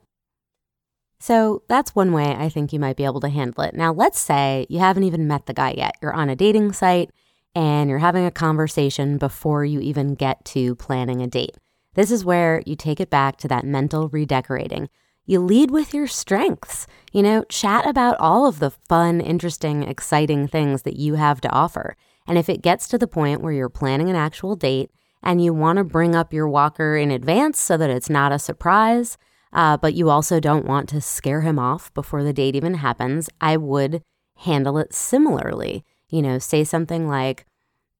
So 1.20 1.64
that's 1.68 1.96
one 1.96 2.12
way 2.12 2.36
I 2.38 2.50
think 2.50 2.72
you 2.72 2.80
might 2.80 2.96
be 2.96 3.06
able 3.06 3.20
to 3.22 3.30
handle 3.30 3.64
it. 3.64 3.74
Now, 3.74 3.92
let's 3.92 4.20
say 4.20 4.66
you 4.70 4.80
haven't 4.80 5.04
even 5.04 5.28
met 5.28 5.46
the 5.46 5.54
guy 5.54 5.74
yet. 5.76 5.96
You're 6.02 6.14
on 6.14 6.30
a 6.30 6.36
dating 6.36 6.74
site 6.74 7.10
and 7.56 7.90
you're 7.90 8.00
having 8.00 8.26
a 8.26 8.32
conversation 8.32 9.18
before 9.18 9.66
you 9.66 9.80
even 9.80 10.14
get 10.14 10.46
to 10.46 10.76
planning 10.76 11.22
a 11.22 11.28
date. 11.28 11.58
This 11.96 12.12
is 12.12 12.24
where 12.24 12.62
you 12.68 12.76
take 12.76 13.00
it 13.00 13.10
back 13.10 13.38
to 13.38 13.48
that 13.48 13.66
mental 13.66 14.10
redecorating. 14.10 14.90
You 15.26 15.40
lead 15.40 15.72
with 15.72 15.94
your 15.94 16.06
strengths. 16.06 16.86
You 17.12 17.24
know, 17.24 17.44
chat 17.50 17.88
about 17.88 18.16
all 18.20 18.46
of 18.46 18.60
the 18.60 18.70
fun, 18.70 19.20
interesting, 19.20 19.84
exciting 19.84 20.48
things 20.48 20.84
that 20.84 20.98
you 20.98 21.16
have 21.16 21.42
to 21.42 21.50
offer. 21.50 21.98
And 22.28 22.38
if 22.38 22.48
it 22.48 22.62
gets 22.62 22.88
to 22.90 22.98
the 22.98 23.08
point 23.08 23.42
where 23.42 23.54
you're 23.54 23.70
planning 23.70 24.10
an 24.10 24.16
actual 24.16 24.56
date 24.56 24.92
and 25.24 25.44
you 25.44 25.54
want 25.54 25.78
to 25.78 25.84
bring 25.84 26.16
up 26.16 26.32
your 26.32 26.48
walker 26.48 26.96
in 26.96 27.10
advance 27.10 27.60
so 27.60 27.76
that 27.78 27.90
it's 27.90 28.10
not 28.10 28.32
a 28.32 28.38
surprise, 28.40 29.18
uh, 29.58 29.76
but 29.76 29.96
you 29.96 30.08
also 30.12 30.40
don't 30.40 30.68
want 30.68 30.88
to 30.88 31.02
scare 31.02 31.42
him 31.42 31.58
off 31.58 31.92
before 31.96 32.24
the 32.24 32.32
date 32.32 32.56
even 32.56 32.76
happens, 32.76 33.28
I 33.42 33.58
would 33.58 34.04
handle 34.38 34.78
it 34.78 34.94
similarly. 34.94 35.84
You 36.10 36.22
know, 36.22 36.38
say 36.38 36.64
something 36.64 37.08
like, 37.08 37.48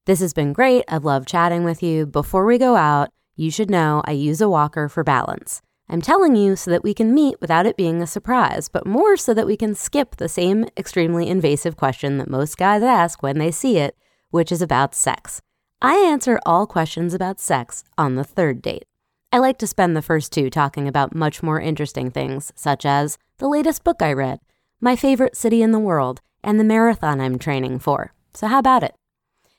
This 0.06 0.20
has 0.20 0.32
been 0.32 0.52
great. 0.52 0.84
I've 0.88 1.04
loved 1.04 1.26
chatting 1.26 1.64
with 1.64 1.82
you. 1.82 2.06
Before 2.06 2.46
we 2.46 2.58
go 2.58 2.76
out, 2.76 3.10
you 3.34 3.50
should 3.50 3.70
know 3.70 4.02
I 4.04 4.12
use 4.12 4.40
a 4.40 4.48
walker 4.48 4.88
for 4.88 5.02
balance. 5.02 5.60
I'm 5.88 6.00
telling 6.00 6.36
you 6.36 6.54
so 6.54 6.70
that 6.70 6.84
we 6.84 6.94
can 6.94 7.12
meet 7.12 7.40
without 7.40 7.66
it 7.66 7.76
being 7.76 8.00
a 8.00 8.06
surprise, 8.06 8.68
but 8.68 8.86
more 8.86 9.16
so 9.16 9.34
that 9.34 9.46
we 9.46 9.56
can 9.56 9.74
skip 9.74 10.16
the 10.16 10.28
same 10.28 10.66
extremely 10.76 11.28
invasive 11.28 11.76
question 11.76 12.18
that 12.18 12.30
most 12.30 12.56
guys 12.56 12.84
ask 12.84 13.20
when 13.20 13.38
they 13.38 13.50
see 13.50 13.78
it, 13.78 13.96
which 14.30 14.52
is 14.52 14.62
about 14.62 14.94
sex. 14.94 15.40
I 15.82 15.96
answer 15.96 16.38
all 16.46 16.68
questions 16.68 17.14
about 17.14 17.40
sex 17.40 17.82
on 17.96 18.14
the 18.14 18.24
third 18.24 18.62
date. 18.62 18.87
I 19.30 19.38
like 19.38 19.58
to 19.58 19.66
spend 19.66 19.94
the 19.94 20.00
first 20.00 20.32
two 20.32 20.48
talking 20.48 20.88
about 20.88 21.14
much 21.14 21.42
more 21.42 21.60
interesting 21.60 22.10
things, 22.10 22.50
such 22.56 22.86
as 22.86 23.18
the 23.36 23.48
latest 23.48 23.84
book 23.84 24.00
I 24.00 24.10
read, 24.14 24.40
my 24.80 24.96
favorite 24.96 25.36
city 25.36 25.60
in 25.60 25.70
the 25.70 25.78
world, 25.78 26.22
and 26.42 26.58
the 26.58 26.64
marathon 26.64 27.20
I'm 27.20 27.38
training 27.38 27.80
for. 27.80 28.14
So, 28.32 28.46
how 28.46 28.58
about 28.58 28.82
it? 28.82 28.94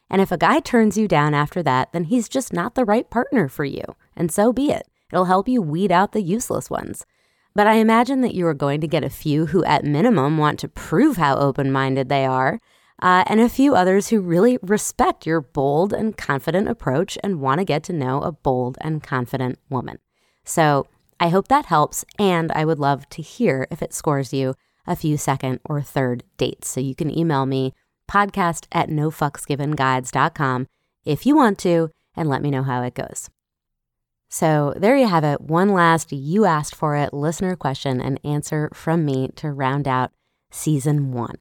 And 0.09 0.21
if 0.21 0.31
a 0.31 0.39
guy 0.39 0.59
turns 0.59 0.97
you 0.97 1.07
down 1.07 1.35
after 1.35 1.61
that, 1.61 1.93
then 1.93 2.05
he's 2.05 2.27
just 2.27 2.51
not 2.51 2.73
the 2.73 2.83
right 2.83 3.07
partner 3.11 3.47
for 3.47 3.63
you, 3.63 3.83
and 4.15 4.31
so 4.31 4.51
be 4.51 4.71
it. 4.71 4.87
It'll 5.13 5.25
help 5.25 5.47
you 5.47 5.61
weed 5.61 5.91
out 5.91 6.13
the 6.13 6.23
useless 6.23 6.71
ones. 6.71 7.05
But 7.53 7.67
I 7.67 7.73
imagine 7.73 8.21
that 8.21 8.33
you 8.33 8.47
are 8.47 8.55
going 8.55 8.81
to 8.81 8.87
get 8.87 9.03
a 9.03 9.09
few 9.09 9.47
who, 9.47 9.63
at 9.65 9.85
minimum, 9.85 10.39
want 10.39 10.57
to 10.59 10.67
prove 10.67 11.17
how 11.17 11.37
open 11.37 11.71
minded 11.71 12.09
they 12.09 12.25
are, 12.25 12.59
uh, 13.01 13.23
and 13.27 13.39
a 13.39 13.49
few 13.49 13.75
others 13.75 14.09
who 14.09 14.19
really 14.19 14.57
respect 14.61 15.25
your 15.25 15.41
bold 15.41 15.93
and 15.93 16.17
confident 16.17 16.67
approach 16.67 17.17
and 17.23 17.39
want 17.39 17.59
to 17.59 17.65
get 17.65 17.83
to 17.83 17.93
know 17.93 18.21
a 18.21 18.31
bold 18.31 18.77
and 18.81 19.03
confident 19.03 19.59
woman. 19.69 19.99
So 20.43 20.87
I 21.19 21.29
hope 21.29 21.47
that 21.47 21.65
helps, 21.65 22.05
and 22.17 22.51
I 22.51 22.65
would 22.65 22.79
love 22.79 23.07
to 23.09 23.21
hear 23.21 23.67
if 23.71 23.81
it 23.81 23.93
scores 23.93 24.33
you 24.33 24.55
a 24.87 24.95
few 24.95 25.17
second 25.17 25.59
or 25.65 25.81
third 25.81 26.23
dates. 26.37 26.69
So 26.69 26.79
you 26.79 26.95
can 26.95 27.15
email 27.15 27.45
me 27.45 27.73
podcast 28.09 28.65
at 28.71 28.89
nofucksgivenguides.com 28.89 30.67
if 31.05 31.25
you 31.25 31.35
want 31.35 31.59
to 31.59 31.91
and 32.15 32.27
let 32.27 32.41
me 32.41 32.49
know 32.49 32.63
how 32.63 32.81
it 32.83 32.95
goes. 32.95 33.29
So 34.29 34.73
there 34.77 34.95
you 34.95 35.07
have 35.07 35.23
it. 35.23 35.41
One 35.41 35.69
last 35.69 36.11
you 36.11 36.45
asked 36.45 36.75
for 36.75 36.95
it 36.95 37.13
listener 37.13 37.55
question 37.55 37.99
and 38.01 38.19
answer 38.23 38.69
from 38.73 39.05
me 39.05 39.29
to 39.37 39.51
round 39.51 39.87
out 39.87 40.11
season 40.51 41.11
one. 41.11 41.37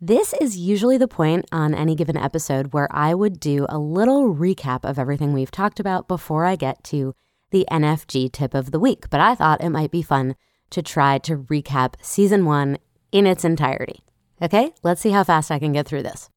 This 0.00 0.34
is 0.40 0.56
usually 0.56 0.98
the 0.98 1.08
point 1.08 1.46
on 1.52 1.72
any 1.72 1.94
given 1.94 2.16
episode 2.16 2.72
where 2.72 2.88
I 2.90 3.14
would 3.14 3.38
do 3.38 3.64
a 3.68 3.78
little 3.78 4.34
recap 4.34 4.80
of 4.84 4.98
everything 4.98 5.32
we've 5.32 5.52
talked 5.52 5.78
about 5.78 6.08
before 6.08 6.44
I 6.44 6.56
get 6.56 6.82
to 6.84 7.14
the 7.52 7.64
NFG 7.70 8.32
tip 8.32 8.54
of 8.54 8.72
the 8.72 8.80
week. 8.80 9.08
But 9.08 9.20
I 9.20 9.36
thought 9.36 9.62
it 9.62 9.70
might 9.70 9.92
be 9.92 10.02
fun 10.02 10.34
to 10.70 10.82
try 10.82 11.18
to 11.18 11.36
recap 11.36 11.94
season 12.02 12.44
one 12.44 12.78
in 13.12 13.26
its 13.26 13.44
entirety. 13.44 14.00
Okay, 14.42 14.72
let's 14.82 15.00
see 15.00 15.10
how 15.10 15.22
fast 15.22 15.52
I 15.52 15.60
can 15.60 15.72
get 15.72 15.86
through 15.86 16.02
this. 16.02 16.28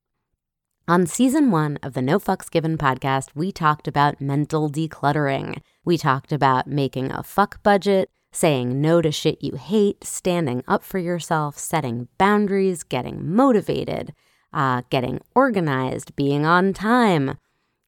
On 0.88 1.08
season 1.08 1.50
one 1.50 1.80
of 1.82 1.94
the 1.94 2.02
No 2.02 2.20
Fucks 2.20 2.50
Given 2.52 2.78
podcast, 2.78 3.30
we 3.34 3.52
talked 3.52 3.88
about 3.88 4.22
mental 4.22 4.70
decluttering. 4.70 5.62
We 5.84 5.98
talked 5.98 6.32
about 6.32 6.68
making 6.68 7.12
a 7.12 7.24
fuck 7.24 7.62
budget, 7.64 8.12
saying 8.32 8.80
no 8.82 9.02
to 9.02 9.12
shit 9.12 9.42
you 9.42 9.56
hate, 9.56 10.04
standing 10.04 10.64
up 10.68 10.84
for 10.84 11.00
yourself, 11.00 11.58
setting 11.58 12.08
boundaries, 12.18 12.84
getting 12.84 13.34
motivated, 13.34 14.14
uh, 14.54 14.82
getting 14.90 15.20
organized, 15.36 16.16
being 16.16 16.46
on 16.46 16.74
time, 16.74 17.38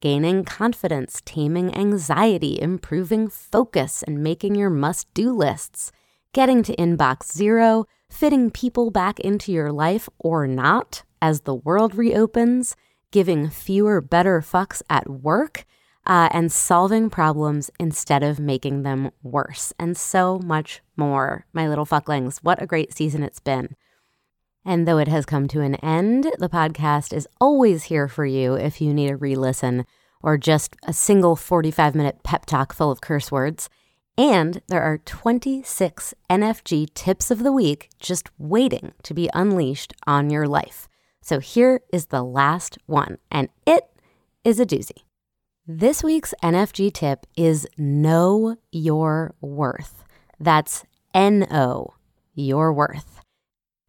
gaining 0.02 0.44
confidence, 0.44 1.22
taming 1.26 1.76
anxiety, 1.76 2.60
improving 2.62 3.28
focus, 3.28 4.04
and 4.04 4.24
making 4.24 4.56
your 4.56 4.70
must 4.70 5.14
do 5.14 5.32
lists, 5.32 5.92
getting 6.34 6.64
to 6.64 6.76
inbox 6.78 7.32
zero, 7.32 7.86
fitting 8.10 8.50
people 8.50 8.92
back 8.92 9.20
into 9.20 9.52
your 9.52 9.72
life 9.72 10.10
or 10.20 10.48
not 10.48 11.04
as 11.22 11.42
the 11.42 11.56
world 11.56 11.96
reopens, 11.96 12.76
giving 13.12 13.50
fewer 13.50 14.00
better 14.02 14.42
fucks 14.42 14.82
at 14.90 15.10
work, 15.10 15.66
uh, 16.06 16.30
and 16.32 16.52
solving 16.52 17.10
problems 17.10 17.70
instead 17.80 18.24
of 18.24 18.40
making 18.40 18.84
them 18.84 19.12
worse, 19.22 19.74
and 19.78 19.96
so 19.96 20.40
much 20.40 20.82
more. 20.96 21.46
My 21.54 21.68
little 21.68 21.86
fucklings, 21.86 22.40
what 22.40 22.62
a 22.62 22.68
great 22.68 22.94
season 22.94 23.24
it's 23.24 23.40
been. 23.40 23.76
And 24.66 24.88
though 24.88 24.98
it 24.98 25.08
has 25.08 25.26
come 25.26 25.48
to 25.50 25.62
an 25.62 25.76
end, 25.76 26.32
the 26.38 26.50
podcast 26.50 27.14
is 27.14 27.28
always 27.40 27.86
here 27.86 28.08
for 28.08 28.26
you 28.26 28.56
if 28.56 28.82
you 28.82 28.94
need 28.94 29.10
a 29.10 29.16
re 29.16 29.36
listen 29.36 29.86
or 30.22 30.38
just 30.38 30.76
a 30.84 30.94
single 30.94 31.36
45 31.36 31.96
minute 31.96 32.24
pep 32.24 32.46
talk 32.46 32.74
full 32.74 32.92
of 32.92 33.02
curse 33.02 33.32
words. 33.32 33.70
And 34.18 34.62
there 34.68 34.82
are 34.82 34.98
26 34.98 36.14
NFG 36.30 36.94
tips 36.94 37.32
of 37.32 37.40
the 37.40 37.54
week 37.54 37.90
just 38.00 38.30
waiting 38.38 38.92
to 39.04 39.14
be 39.14 39.30
unleashed 39.34 39.94
on 40.06 40.30
your 40.30 40.46
life. 40.46 40.90
So 41.22 41.40
here 41.40 41.82
is 41.94 42.08
the 42.08 42.24
last 42.24 42.78
one, 42.86 43.18
and 43.32 43.50
it 43.66 43.86
is 44.44 44.60
a 44.60 44.66
doozy. 44.66 45.04
This 45.72 46.04
week's 46.04 46.34
NFG 46.42 46.92
tip 46.94 47.28
is 47.38 47.68
know 47.78 48.58
your 48.72 49.36
worth. 49.40 50.04
That's 50.40 50.84
N 51.14 51.46
O, 51.52 51.94
your 52.34 52.74
worth. 52.74 53.22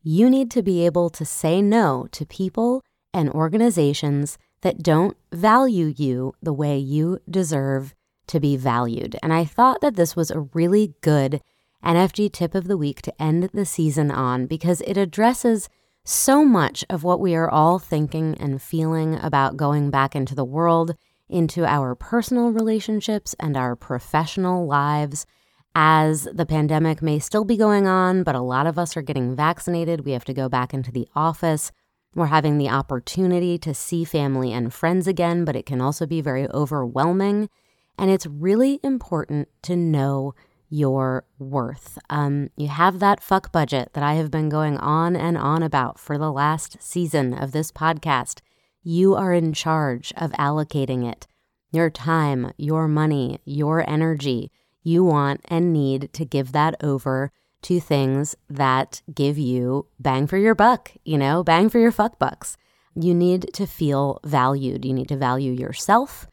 You 0.02 0.28
need 0.28 0.50
to 0.50 0.62
be 0.62 0.84
able 0.84 1.08
to 1.08 1.24
say 1.24 1.62
no 1.62 2.06
to 2.12 2.26
people 2.26 2.82
and 3.14 3.30
organizations 3.30 4.36
that 4.60 4.82
don't 4.82 5.16
value 5.32 5.94
you 5.96 6.34
the 6.42 6.52
way 6.52 6.76
you 6.76 7.18
deserve 7.30 7.94
to 8.26 8.38
be 8.38 8.58
valued. 8.58 9.16
And 9.22 9.32
I 9.32 9.46
thought 9.46 9.80
that 9.80 9.96
this 9.96 10.14
was 10.14 10.30
a 10.30 10.48
really 10.52 10.92
good 11.00 11.40
NFG 11.82 12.30
tip 12.30 12.54
of 12.54 12.68
the 12.68 12.76
week 12.76 13.00
to 13.00 13.22
end 13.22 13.44
the 13.54 13.64
season 13.64 14.10
on 14.10 14.44
because 14.44 14.82
it 14.82 14.98
addresses 14.98 15.70
so 16.04 16.44
much 16.44 16.84
of 16.90 17.04
what 17.04 17.20
we 17.20 17.34
are 17.34 17.48
all 17.48 17.78
thinking 17.78 18.36
and 18.38 18.60
feeling 18.60 19.14
about 19.14 19.56
going 19.56 19.88
back 19.88 20.14
into 20.14 20.34
the 20.34 20.44
world, 20.44 20.94
into 21.30 21.64
our 21.64 21.94
personal 21.94 22.50
relationships 22.50 23.34
and 23.38 23.56
our 23.56 23.76
professional 23.76 24.66
lives. 24.66 25.26
As 25.74 26.28
the 26.32 26.46
pandemic 26.46 27.00
may 27.00 27.18
still 27.20 27.44
be 27.44 27.56
going 27.56 27.86
on, 27.86 28.24
but 28.24 28.34
a 28.34 28.40
lot 28.40 28.66
of 28.66 28.78
us 28.78 28.96
are 28.96 29.02
getting 29.02 29.36
vaccinated, 29.36 30.04
we 30.04 30.12
have 30.12 30.24
to 30.24 30.34
go 30.34 30.48
back 30.48 30.74
into 30.74 30.90
the 30.90 31.08
office. 31.14 31.70
We're 32.14 32.26
having 32.26 32.58
the 32.58 32.68
opportunity 32.68 33.56
to 33.58 33.72
see 33.72 34.04
family 34.04 34.52
and 34.52 34.74
friends 34.74 35.06
again, 35.06 35.44
but 35.44 35.54
it 35.54 35.66
can 35.66 35.80
also 35.80 36.06
be 36.06 36.20
very 36.20 36.48
overwhelming. 36.50 37.48
And 37.96 38.10
it's 38.10 38.26
really 38.26 38.80
important 38.82 39.48
to 39.62 39.76
know 39.76 40.34
your 40.70 41.24
worth. 41.38 41.98
Um, 42.08 42.50
you 42.56 42.68
have 42.68 42.98
that 43.00 43.22
fuck 43.22 43.52
budget 43.52 43.90
that 43.92 44.04
I 44.04 44.14
have 44.14 44.30
been 44.30 44.48
going 44.48 44.76
on 44.78 45.14
and 45.16 45.36
on 45.36 45.62
about 45.62 45.98
for 45.98 46.16
the 46.16 46.32
last 46.32 46.76
season 46.80 47.34
of 47.34 47.52
this 47.52 47.70
podcast. 47.70 48.40
You 48.82 49.14
are 49.14 49.32
in 49.32 49.52
charge 49.52 50.12
of 50.16 50.32
allocating 50.32 51.10
it. 51.10 51.26
Your 51.70 51.90
time, 51.90 52.52
your 52.56 52.88
money, 52.88 53.40
your 53.44 53.88
energy. 53.88 54.50
You 54.82 55.04
want 55.04 55.42
and 55.48 55.72
need 55.72 56.12
to 56.14 56.24
give 56.24 56.52
that 56.52 56.74
over 56.82 57.30
to 57.62 57.78
things 57.78 58.34
that 58.48 59.02
give 59.14 59.36
you 59.36 59.86
bang 59.98 60.26
for 60.26 60.38
your 60.38 60.54
buck, 60.54 60.92
you 61.04 61.18
know, 61.18 61.44
bang 61.44 61.68
for 61.68 61.78
your 61.78 61.92
fuck 61.92 62.18
bucks. 62.18 62.56
You 62.94 63.14
need 63.14 63.52
to 63.54 63.66
feel 63.66 64.18
valued. 64.24 64.84
You 64.84 64.94
need 64.94 65.08
to 65.08 65.16
value 65.16 65.52
yourself. 65.52 66.26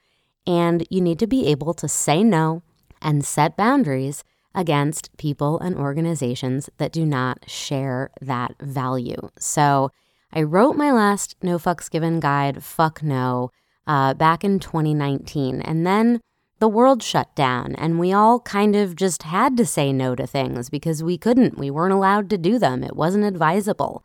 And 0.46 0.88
you 0.90 1.02
need 1.02 1.20
to 1.20 1.28
be 1.28 1.48
able 1.48 1.74
to 1.76 1.90
say 1.90 2.24
no 2.24 2.64
and 3.02 3.26
set 3.26 3.58
boundaries 3.58 4.24
against 4.56 5.16
people 5.18 5.60
and 5.60 5.76
organizations 5.76 6.70
that 6.78 6.94
do 6.94 7.06
not 7.06 7.50
share 7.50 8.10
that 8.22 8.56
value. 8.62 9.30
So 9.38 9.92
I 10.32 10.44
wrote 10.44 10.76
my 10.76 10.92
last 10.92 11.36
No 11.42 11.58
Fucks 11.58 11.90
Given 11.90 12.20
guide, 12.20 12.64
Fuck 12.64 13.02
No, 13.02 13.52
uh, 13.86 14.14
back 14.14 14.44
in 14.44 14.60
2019. 14.60 15.62
And 15.62 15.86
then 15.88 16.20
the 16.60 16.68
world 16.68 17.04
shut 17.04 17.36
down, 17.36 17.76
and 17.76 18.00
we 18.00 18.12
all 18.12 18.40
kind 18.40 18.76
of 18.76 18.96
just 18.96 19.24
had 19.24 19.56
to 19.58 19.66
say 19.66 19.94
no 19.94 20.16
to 20.16 20.26
things 20.26 20.70
because 20.70 21.04
we 21.04 21.18
couldn't. 21.18 21.58
We 21.58 21.70
weren't 21.70 21.94
allowed 21.94 22.30
to 22.32 22.38
do 22.38 22.58
them, 22.58 22.84
it 22.84 22.96
wasn't 22.96 23.26
advisable. 23.26 24.04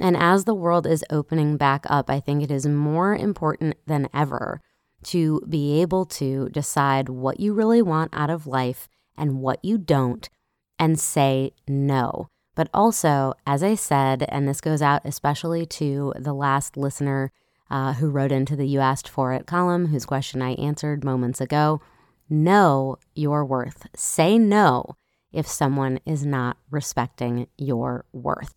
And 0.00 0.16
as 0.16 0.44
the 0.44 0.54
world 0.54 0.86
is 0.86 1.04
opening 1.08 1.56
back 1.56 1.84
up, 1.88 2.10
I 2.10 2.18
think 2.18 2.42
it 2.42 2.50
is 2.50 2.66
more 2.66 3.14
important 3.14 3.76
than 3.86 4.08
ever 4.12 4.60
to 5.04 5.40
be 5.48 5.80
able 5.80 6.04
to 6.04 6.48
decide 6.48 7.08
what 7.08 7.38
you 7.38 7.52
really 7.52 7.80
want 7.80 8.10
out 8.12 8.30
of 8.30 8.46
life 8.46 8.88
and 9.16 9.40
what 9.40 9.64
you 9.64 9.78
don't 9.78 10.28
and 10.78 10.98
say 10.98 11.52
no. 11.68 12.28
But 12.54 12.68
also, 12.72 13.34
as 13.46 13.62
I 13.62 13.74
said, 13.74 14.24
and 14.28 14.48
this 14.48 14.60
goes 14.60 14.82
out 14.82 15.02
especially 15.04 15.66
to 15.66 16.12
the 16.16 16.32
last 16.32 16.76
listener 16.76 17.32
uh, 17.70 17.94
who 17.94 18.10
wrote 18.10 18.32
into 18.32 18.56
the 18.56 18.66
You 18.66 18.80
Asked 18.80 19.08
For 19.08 19.32
It 19.32 19.46
column, 19.46 19.86
whose 19.86 20.06
question 20.06 20.42
I 20.42 20.52
answered 20.54 21.04
moments 21.04 21.40
ago, 21.40 21.80
know 22.28 22.98
your 23.14 23.44
worth. 23.44 23.86
Say 23.96 24.38
no 24.38 24.96
if 25.32 25.48
someone 25.48 25.98
is 26.06 26.24
not 26.24 26.56
respecting 26.70 27.48
your 27.58 28.04
worth. 28.12 28.54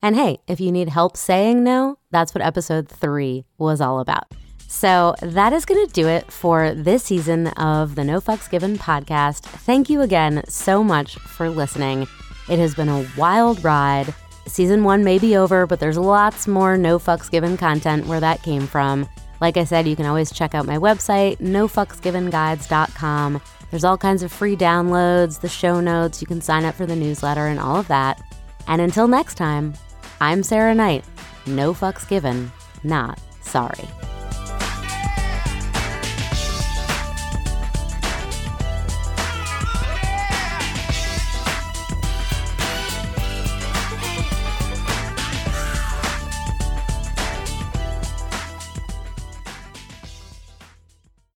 And 0.00 0.14
hey, 0.16 0.38
if 0.46 0.60
you 0.60 0.70
need 0.70 0.90
help 0.90 1.16
saying 1.16 1.64
no, 1.64 1.98
that's 2.10 2.34
what 2.34 2.44
episode 2.44 2.88
three 2.88 3.46
was 3.58 3.80
all 3.80 4.00
about. 4.00 4.32
So 4.68 5.14
that 5.22 5.52
is 5.52 5.64
going 5.64 5.86
to 5.86 5.92
do 5.92 6.08
it 6.08 6.30
for 6.30 6.74
this 6.74 7.04
season 7.04 7.48
of 7.48 7.94
the 7.94 8.04
No 8.04 8.20
Fucks 8.20 8.50
Given 8.50 8.76
podcast. 8.76 9.40
Thank 9.40 9.88
you 9.88 10.02
again 10.02 10.42
so 10.48 10.84
much 10.84 11.16
for 11.16 11.48
listening. 11.48 12.06
It 12.48 12.58
has 12.58 12.74
been 12.74 12.88
a 12.88 13.06
wild 13.16 13.64
ride. 13.64 14.14
Season 14.46 14.84
one 14.84 15.02
may 15.02 15.18
be 15.18 15.36
over, 15.36 15.66
but 15.66 15.80
there's 15.80 15.96
lots 15.96 16.46
more 16.46 16.76
No 16.76 16.98
Fucks 16.98 17.30
Given 17.30 17.56
content 17.56 18.06
where 18.06 18.20
that 18.20 18.42
came 18.42 18.66
from. 18.66 19.08
Like 19.40 19.56
I 19.56 19.64
said, 19.64 19.88
you 19.88 19.96
can 19.96 20.06
always 20.06 20.32
check 20.32 20.54
out 20.54 20.66
my 20.66 20.78
website, 20.78 21.38
nofucksgivenguides.com. 21.38 23.40
There's 23.70 23.84
all 23.84 23.98
kinds 23.98 24.22
of 24.22 24.30
free 24.30 24.56
downloads, 24.56 25.40
the 25.40 25.48
show 25.48 25.80
notes, 25.80 26.20
you 26.20 26.26
can 26.26 26.40
sign 26.40 26.64
up 26.64 26.74
for 26.74 26.86
the 26.86 26.94
newsletter, 26.94 27.46
and 27.46 27.58
all 27.58 27.76
of 27.76 27.88
that. 27.88 28.22
And 28.68 28.80
until 28.80 29.08
next 29.08 29.34
time, 29.34 29.74
I'm 30.20 30.42
Sarah 30.42 30.74
Knight. 30.74 31.04
No 31.46 31.74
fucks 31.74 32.08
given, 32.08 32.52
not 32.84 33.18
sorry. 33.42 33.88